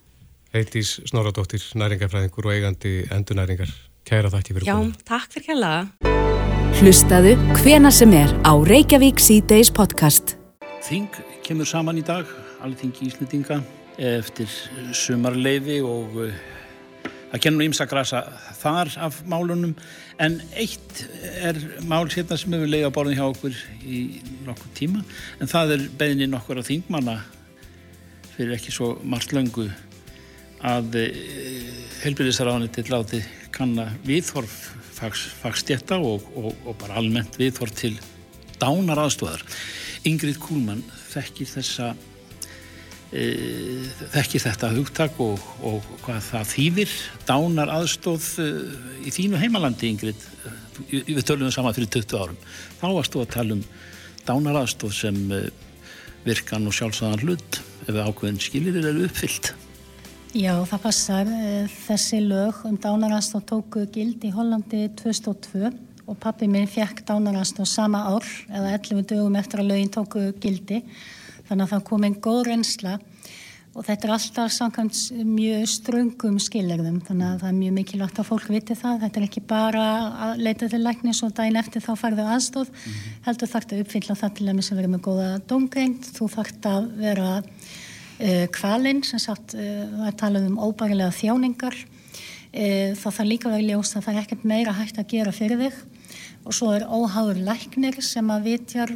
[0.51, 3.71] Eitís Snoradóttir, næringafræðingur og eigandi endurnæringar.
[4.03, 4.91] Kæra þakki fyrir kominu.
[4.91, 6.40] Já, takk fyrir kjalla.
[6.81, 10.31] Hlustaðu hvena sem er á Reykjavík C-Days podcast.
[10.81, 11.13] Þing
[11.45, 12.25] kemur saman í dag,
[12.57, 13.59] alveg þingi íslendinga,
[14.01, 14.49] eftir
[14.97, 16.39] sumarleifi og uh,
[17.03, 18.23] það kennur ímsa grasa
[18.57, 19.75] þar af málunum.
[20.17, 21.03] En eitt
[21.45, 23.99] er mál hérna sem hefur leið á borðin hjá okkur í
[24.47, 25.03] nokkur tíma,
[25.37, 27.19] en það er beðinni nokkur á þingmanna
[28.31, 29.67] fyrir ekki svo margt löngu
[30.65, 31.61] að eh,
[32.07, 33.21] helbyrðisraðanitið láti
[33.55, 34.55] kanna viðhorf
[35.41, 37.95] fagstjetta og, og, og bara almennt viðhorf til
[38.61, 39.43] dánar aðstofar.
[40.07, 41.91] Ingrid Kúlmann þekkir þessa
[43.11, 43.23] e,
[44.13, 46.97] þekkir þetta hugtak og, og hvað það þýðir.
[47.29, 48.49] Dánar aðstof e,
[49.05, 50.27] í þínu heimalandi Ingrid.
[50.91, 52.39] Við tölum saman fyrir 20 árum.
[52.79, 53.65] Þá varst þú að tala um
[54.27, 55.43] dánar aðstof sem e,
[56.25, 59.55] virkan og sjálfsæðan hlut ef ákveðin skilir eru uppfyllt
[60.31, 61.27] Já, það passar.
[61.27, 65.73] Eh, þessi lög um dánarastóð tóku gild í Hollandi 2002
[66.07, 70.85] og pappi minn fekk dánarastóð sama ár eða 11 dögum eftir að lögin tóku gildi.
[71.49, 72.93] Þannig að það kom einn góð reynsla
[73.71, 78.27] og þetta er alltaf samkvæmt mjög ströngum skilirðum þannig að það er mjög mikilvægt að
[78.27, 79.85] fólk viti það þetta er ekki bara
[80.27, 83.13] að leita til læknis og dæn eftir þá farðu aðstóð mm -hmm.
[83.27, 86.89] heldur þarft að uppfylla það til að missa verið með góða domgreind, þú þarft að
[86.99, 87.29] vera
[88.55, 93.67] kvalinn sem sagt, uh, það er talað um óbærilega þjáningar uh, það þarf líka vera
[93.69, 95.81] ljós að það er ekkert meira hægt að gera fyrir þig
[96.41, 98.89] og svo er óháður læknir sem að vitjar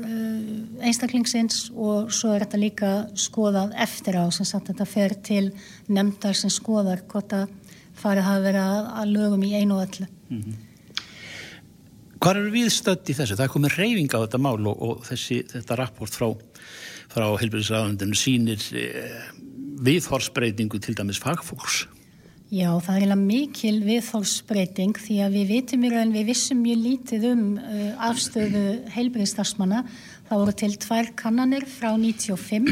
[0.82, 2.90] einstaklingsins og svo er þetta líka
[3.22, 5.44] skoðað eftir á sem sagt þetta fer til
[5.86, 7.54] nefndar sem skoðar hvort að
[8.00, 10.08] farið hafa verið að, lögum í einu og öllu.
[10.30, 10.64] Mm -hmm.
[12.20, 13.36] Hvað eru við stödd í þessu?
[13.36, 16.28] Það er komið reyfing á þetta mál og, og þessi, þetta rapport frá,
[17.16, 19.28] frá helbriðsraðundinu sínir eh,
[19.86, 21.86] viðhorsbreytingu til dæmis fagfólks.
[22.54, 26.84] Já, það er eiginlega mikil viðþórsbreyting því að við vitum í raun, við vissum mjög
[26.84, 28.62] lítið um uh, afstöðu
[28.94, 29.82] heilbriðstarfsmanna.
[30.30, 32.70] Það voru til tvær kannanir frá 95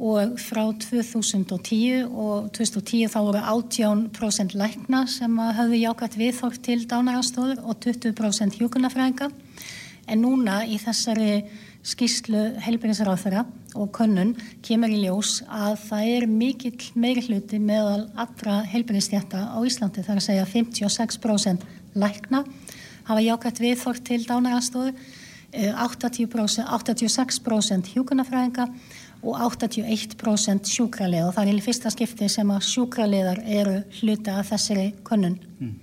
[0.00, 7.64] og frá 2010 og 2010 þá voru 18% lækna sem hafðu jákvæmt viðþór til dánarastóður
[7.64, 9.30] og 20% hjókunafræðinga.
[10.12, 11.42] En núna í þessari
[11.86, 13.44] skýrslu heilbyrðisráþara
[13.78, 14.34] og könnun
[14.66, 20.20] kemur í ljós að það er mikill meiri hluti meðal allra heilbyrðistjætta á Íslandi þar
[20.20, 21.64] að segja 56%
[22.00, 22.44] lækna
[23.08, 24.94] hafa jákvæmt viðþórt til dánarastóðu
[25.50, 28.68] 80%, 86% hjúkunafræðinga
[29.20, 34.52] og 81% sjúkralið og það er í fyrsta skipti sem að sjúkraliðar eru hluta af
[34.52, 35.40] þessari könnun.
[35.58, 35.74] Mm.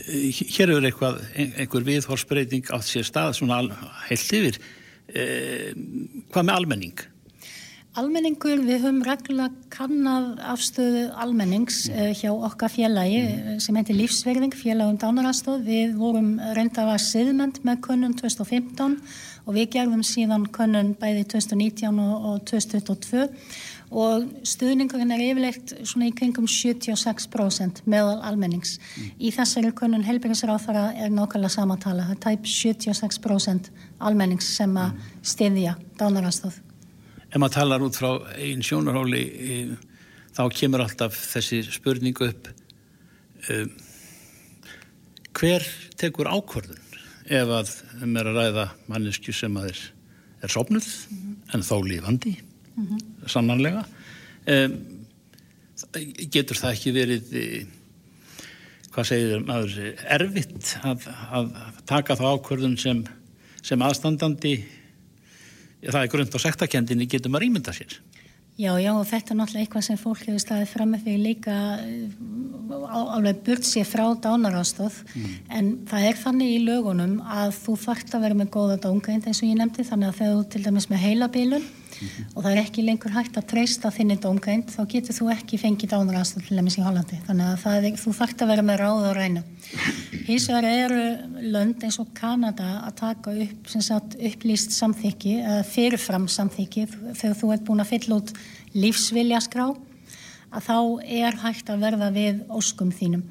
[0.00, 3.62] Hér eru eitthvað, einhver viðhórsbreyting átt sér stað svona
[4.08, 4.60] heilt yfir
[5.14, 5.72] Eh,
[6.30, 7.06] hvað með almenning?
[7.98, 13.56] Almenningur, við höfum reglulega kannad afstöðu almennings uh, hjá okkar félagi mm.
[13.64, 15.64] sem heitir Lífsverðing, félagum dánarastóð.
[15.66, 18.94] Við vorum reynda að vera siðmend með kunnun 2015
[19.42, 23.26] og við gerðum síðan kunnun bæði 2019 og, og 2022
[23.90, 28.76] og stuðningurinn er yfirlegt svona í kringum 76% meðal almennings.
[28.78, 29.10] Mm.
[29.18, 35.14] Í þessari kunnun helbæriðsráþara er nákvæmlega samantala, það er tæp 76% almennings sem að mm.
[35.34, 36.60] stiðja dánarastóð.
[37.30, 39.24] Ef maður talar út frá einn sjónarhóli
[40.34, 42.50] þá kemur alltaf þessi spurningu upp
[43.50, 43.72] um,
[45.34, 45.66] hver
[46.00, 46.86] tekur ákvörðun
[47.30, 47.72] ef að
[48.02, 49.82] um er að ræða mannesku sem að er,
[50.46, 51.36] er sopnuð mm -hmm.
[51.54, 52.36] en þó lífandi
[52.80, 53.28] mm -hmm.
[53.28, 53.84] sannanlega
[54.46, 54.76] um,
[56.30, 57.30] getur það ekki verið
[58.90, 61.50] hvað segir maður erfitt að, að
[61.86, 63.04] taka þá ákvörðun sem,
[63.62, 64.54] sem aðstandandi
[65.86, 68.00] það er grönt á sektakendinni getur maður ímynda sér
[68.60, 71.54] Já, já, og þetta er náttúrulega eitthvað sem fólk hefur staðið fram með því líka
[73.16, 75.36] álega burt sér frá dánarástóð mm.
[75.56, 79.40] en það er þannig í lögunum að þú þart að vera með góða dóngreind eins
[79.40, 81.64] og ég nefndi þannig að þegar þú til dæmis með heilabilun.
[82.34, 85.94] Og það er ekki lengur hægt að treysta þinni dómgænt, þá getur þú ekki fengið
[85.94, 87.20] dánaraðstöð til dæmis í Hollandi.
[87.26, 89.44] Þannig að er, þú þarft að vera með ráð og ræna
[90.30, 91.00] hins vegar eru
[91.50, 95.36] lönd eins og Kanada að taka upp sagt, upplýst samþykki
[95.70, 96.86] fyrirfram samþykki
[97.18, 98.34] þegar þú ert búin að fylla út
[98.76, 99.70] lífsvilja skrá
[100.50, 100.76] að þá
[101.06, 103.22] er hægt að verða við óskum þínum.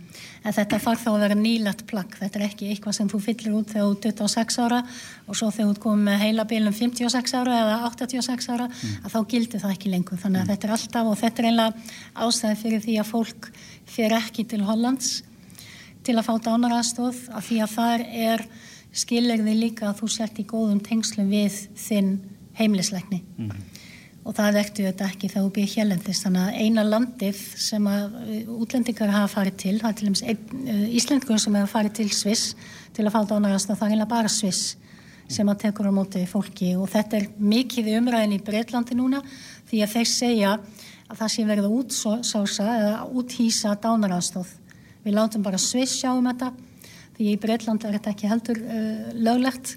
[0.47, 2.15] En þetta þarf þá að vera nýlat plagg.
[2.15, 4.79] Þetta er ekki eitthvað sem þú fyllir út þegar þú er 26 ára
[5.25, 8.93] og svo þegar þú komið með heila bílum 56 ára eða 86 ára mm.
[9.03, 10.21] að þá gildir það ekki lengur.
[10.21, 10.53] Þannig að mm.
[10.53, 11.97] þetta er alltaf og þetta er einlega
[12.27, 13.49] ástæði fyrir því að fólk
[13.89, 15.11] fyrir ekki til Hollands
[16.07, 18.45] til að fá dánaraðstóð af því að þar er
[18.95, 22.15] skilirði líka að þú sett í góðum tengslum við þinn
[22.55, 23.19] heimlisleikni.
[23.35, 23.51] Mm
[24.27, 28.17] og það vektu þetta ekki þegar þú býr hérlendist þannig að eina landið sem að
[28.19, 32.09] uh, útlendingar hafa farið til það er til dæmis uh, Íslendingur sem hafa farið til
[32.13, 32.53] Sviss
[32.95, 34.75] til að fá dánarast og það er eiginlega bara Sviss
[35.29, 36.71] sem að tekur á móti fólki.
[36.73, 39.21] Og þetta er mikið umræðin í Breitlandi núna
[39.69, 40.55] því að þeir segja
[41.09, 44.55] að það sé verið að útsása eða úthýsa dánarastóð
[45.05, 46.51] við látum bara Sviss sjá um þetta
[47.17, 49.75] því í Breitlandi er þetta ekki heldur uh, löglegt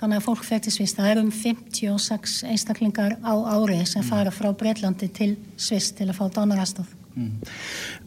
[0.00, 0.96] Þannig að fólk fer til Svist.
[0.96, 4.08] Það er um 56 einstaklingar á ári sem mm.
[4.08, 6.88] fara frá Breitlandi til Svist til að fá dánarastóð.
[7.18, 7.36] Mm.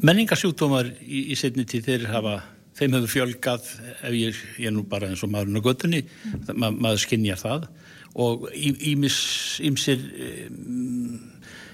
[0.02, 2.40] Menningarsjúkdómar í, í setni tíð þeir hafa,
[2.80, 6.53] þeim hefur fjölgað ef ég, ég er nú bara eins og maðurinn á göttunni, mm.
[6.57, 7.70] ma maður skinnjar það
[8.14, 10.02] og ímsir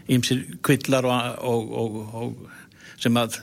[0.09, 3.41] ímsir kvillar og, og, og, og sem að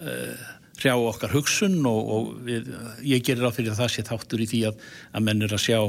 [0.00, 2.68] uh, hrjá okkar hugsun og við,
[3.04, 4.82] ég gerir á fyrir að það sé þáttur í því að,
[5.16, 5.80] að menn er að sjá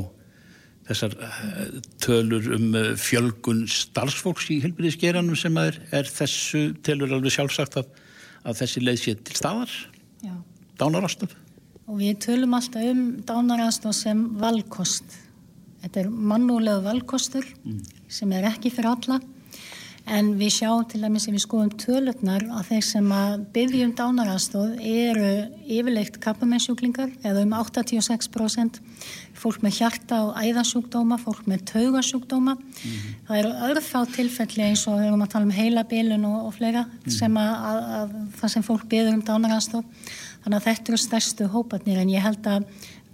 [0.88, 7.36] þessar eh, tölur um eh, fjölgun starfsfólks í helbriðisgeranum sem er, er þessu telur alveg
[7.38, 7.92] sjálfsagt að,
[8.48, 9.76] að þessi leið sé til staðar?
[10.78, 11.32] Dánarastöf
[11.88, 15.06] og við tölum alltaf um dánarastöf sem valkost.
[15.84, 17.80] Þetta er mannúlegu valkostur mm.
[18.12, 19.22] sem er ekki fyrir alla
[20.08, 24.78] En við sjáum til dæmis ef við skoðum tölutnar að þeir sem að byggjum dánarastóð
[24.80, 25.32] eru
[25.68, 28.80] yfirleitt kappamennsjúklingar eða um 86%
[29.38, 32.56] fólk með hjarta og æðasjúkdóma, fólk með taugasjúkdóma.
[32.56, 33.18] Mm -hmm.
[33.28, 36.84] Það eru örfá tilfelli eins og við erum að tala um heilabilun og, og fleira
[36.84, 37.18] mm -hmm.
[37.20, 39.84] sem að, að, að það sem fólk byggjum um dánarastóð.
[40.44, 42.64] Þannig að þetta eru stærstu hópatnir en ég held að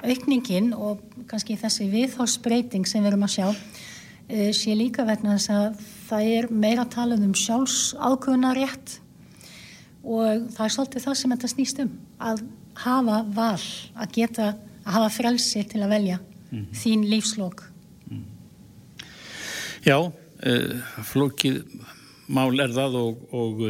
[0.03, 3.47] aukningin og kannski þessi viðhórsbreyting sem við erum að sjá
[4.29, 8.97] sé líka vegna þess að það er meira talað um sjálfs ákvöðunarétt
[10.03, 11.91] og það er svolítið það sem þetta snýst um
[12.23, 12.43] að
[12.83, 13.63] hafa val,
[13.93, 14.47] að geta
[14.83, 16.19] að hafa frelsi til að velja
[16.49, 16.65] mm.
[16.75, 17.65] þín lífslokk
[18.09, 18.23] mm.
[19.85, 21.61] Já uh, flókið
[22.33, 23.63] mál er það og, og,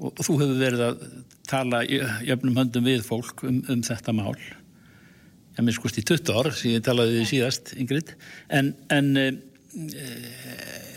[0.00, 1.06] og, og þú hefur verið að
[1.48, 4.36] tala jöfnum höndum við fólk um, um þetta mál
[5.54, 8.14] ég minn skust í 20 ár sem ég talaði því síðast Ingrid
[8.48, 9.26] en, en e,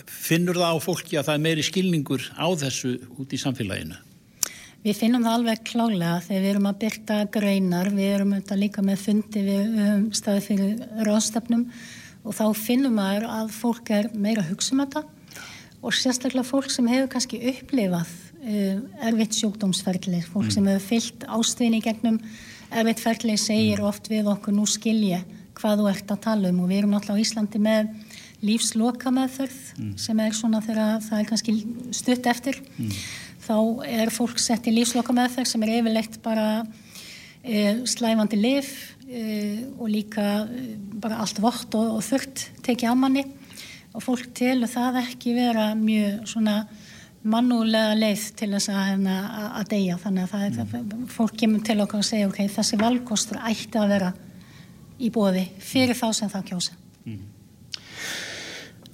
[0.10, 3.98] finnur það á fólki að það er meiri skilningur á þessu út í samfélaginu?
[4.86, 8.84] Við finnum það alveg klálega þegar við erum að byrta greinar, við erum auðvitað líka
[8.86, 11.66] með fundi við um, staði fyrir ráðstafnum
[12.24, 15.04] og þá finnum maður að fólk er meira hugsa um þetta
[15.82, 18.14] og sérstaklega fólk sem hefur kannski upplifað
[18.44, 18.78] uh,
[19.10, 20.54] erfitt sjókdómsferðli, fólk mm.
[20.56, 22.22] sem hefur fyllt ástvinni gegnum
[22.72, 23.88] erfitt ferðlið segir mm.
[23.90, 25.22] oft við okkur nú skilja
[25.58, 27.94] hvað þú ert að tala um og við erum náttúrulega á Íslandi með
[28.46, 29.94] lífsloka meðferð mm.
[30.02, 31.56] sem er svona þegar það er kannski
[31.96, 32.92] stutt eftir mm.
[33.48, 33.58] þá
[33.88, 36.48] er fólk sett í lífsloka meðferð sem er yfirlegt bara
[37.42, 38.74] e, slæfandi lif
[39.08, 39.24] e,
[39.80, 43.26] og líka e, bara allt vort og, og þurft tekið á manni
[43.98, 46.60] og fólk telur það ekki vera mjög svona
[47.26, 49.16] mannúlega leið til þess að, hérna,
[49.60, 51.08] að deyja þannig að það er, mm.
[51.12, 54.12] fólk kemur til okkar og segja ok, þessi valkostur ætti að vera
[54.98, 56.78] í bóði fyrir þá sem það kjósa
[57.08, 57.26] mm.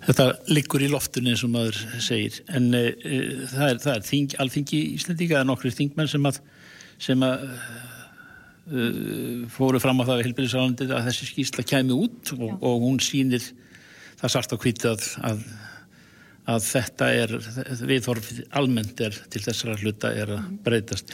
[0.04, 3.20] Þetta liggur í loftunni eins og maður segir en e, e,
[3.54, 6.40] það er, það er þing, alþingi í Íslandíka eða nokkru þingmenn sem að,
[7.06, 8.88] sem að e,
[9.54, 13.48] fóru fram á það við helbæðisálandi að þessi skýrsla kæmi út og, og hún sýnir
[14.20, 15.08] það sart á hviti að,
[16.50, 17.34] að þetta er,
[17.88, 21.14] viðhorfið almennt er til þessara hluta er að breytast.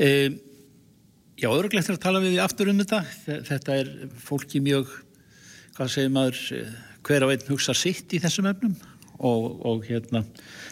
[0.00, 0.08] E,
[1.36, 3.02] já, öðruglegt er að tala við aftur um þetta.
[3.50, 3.92] Þetta er
[4.24, 4.94] fólki mjög,
[5.76, 6.40] hvað segir maður,
[7.04, 8.74] hver á einn hugsa sitt í þessum efnum
[9.18, 10.24] og, og hérna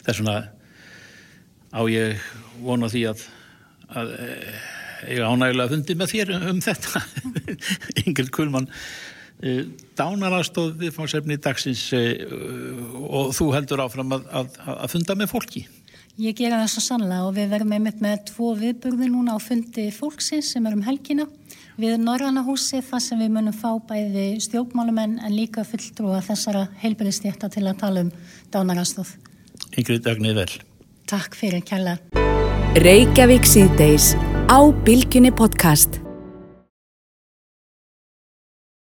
[0.07, 0.41] þessuna
[1.71, 2.19] á ég
[2.65, 3.25] vona því að,
[3.95, 4.13] að
[5.11, 7.03] ég ánægulega fundi með þér um þetta,
[8.05, 8.69] Ingrid Kullmann
[9.97, 12.25] dánarastóð viðfáðsefni dagsins eh,
[13.01, 15.67] og þú heldur áfram að, að, að funda með fólki.
[16.21, 19.87] Ég gera það svo sannlega og við verðum einmitt með tvo viðburði núna á fundi
[19.95, 21.25] fólksins sem er um helgina
[21.81, 27.65] við Norrannahúsi þar sem við munum fá bæði stjókmálumenn en líka fulltrúa þessara heilbyrðistétta til
[27.65, 28.13] að tala um
[28.53, 29.15] dánarastóð.
[29.81, 30.51] Yngrid Agnið vel.
[31.11, 31.97] Takk fyrir kjalla.
[32.85, 34.13] Reykjavík síðdeis
[34.47, 36.03] á Bilginni podcast.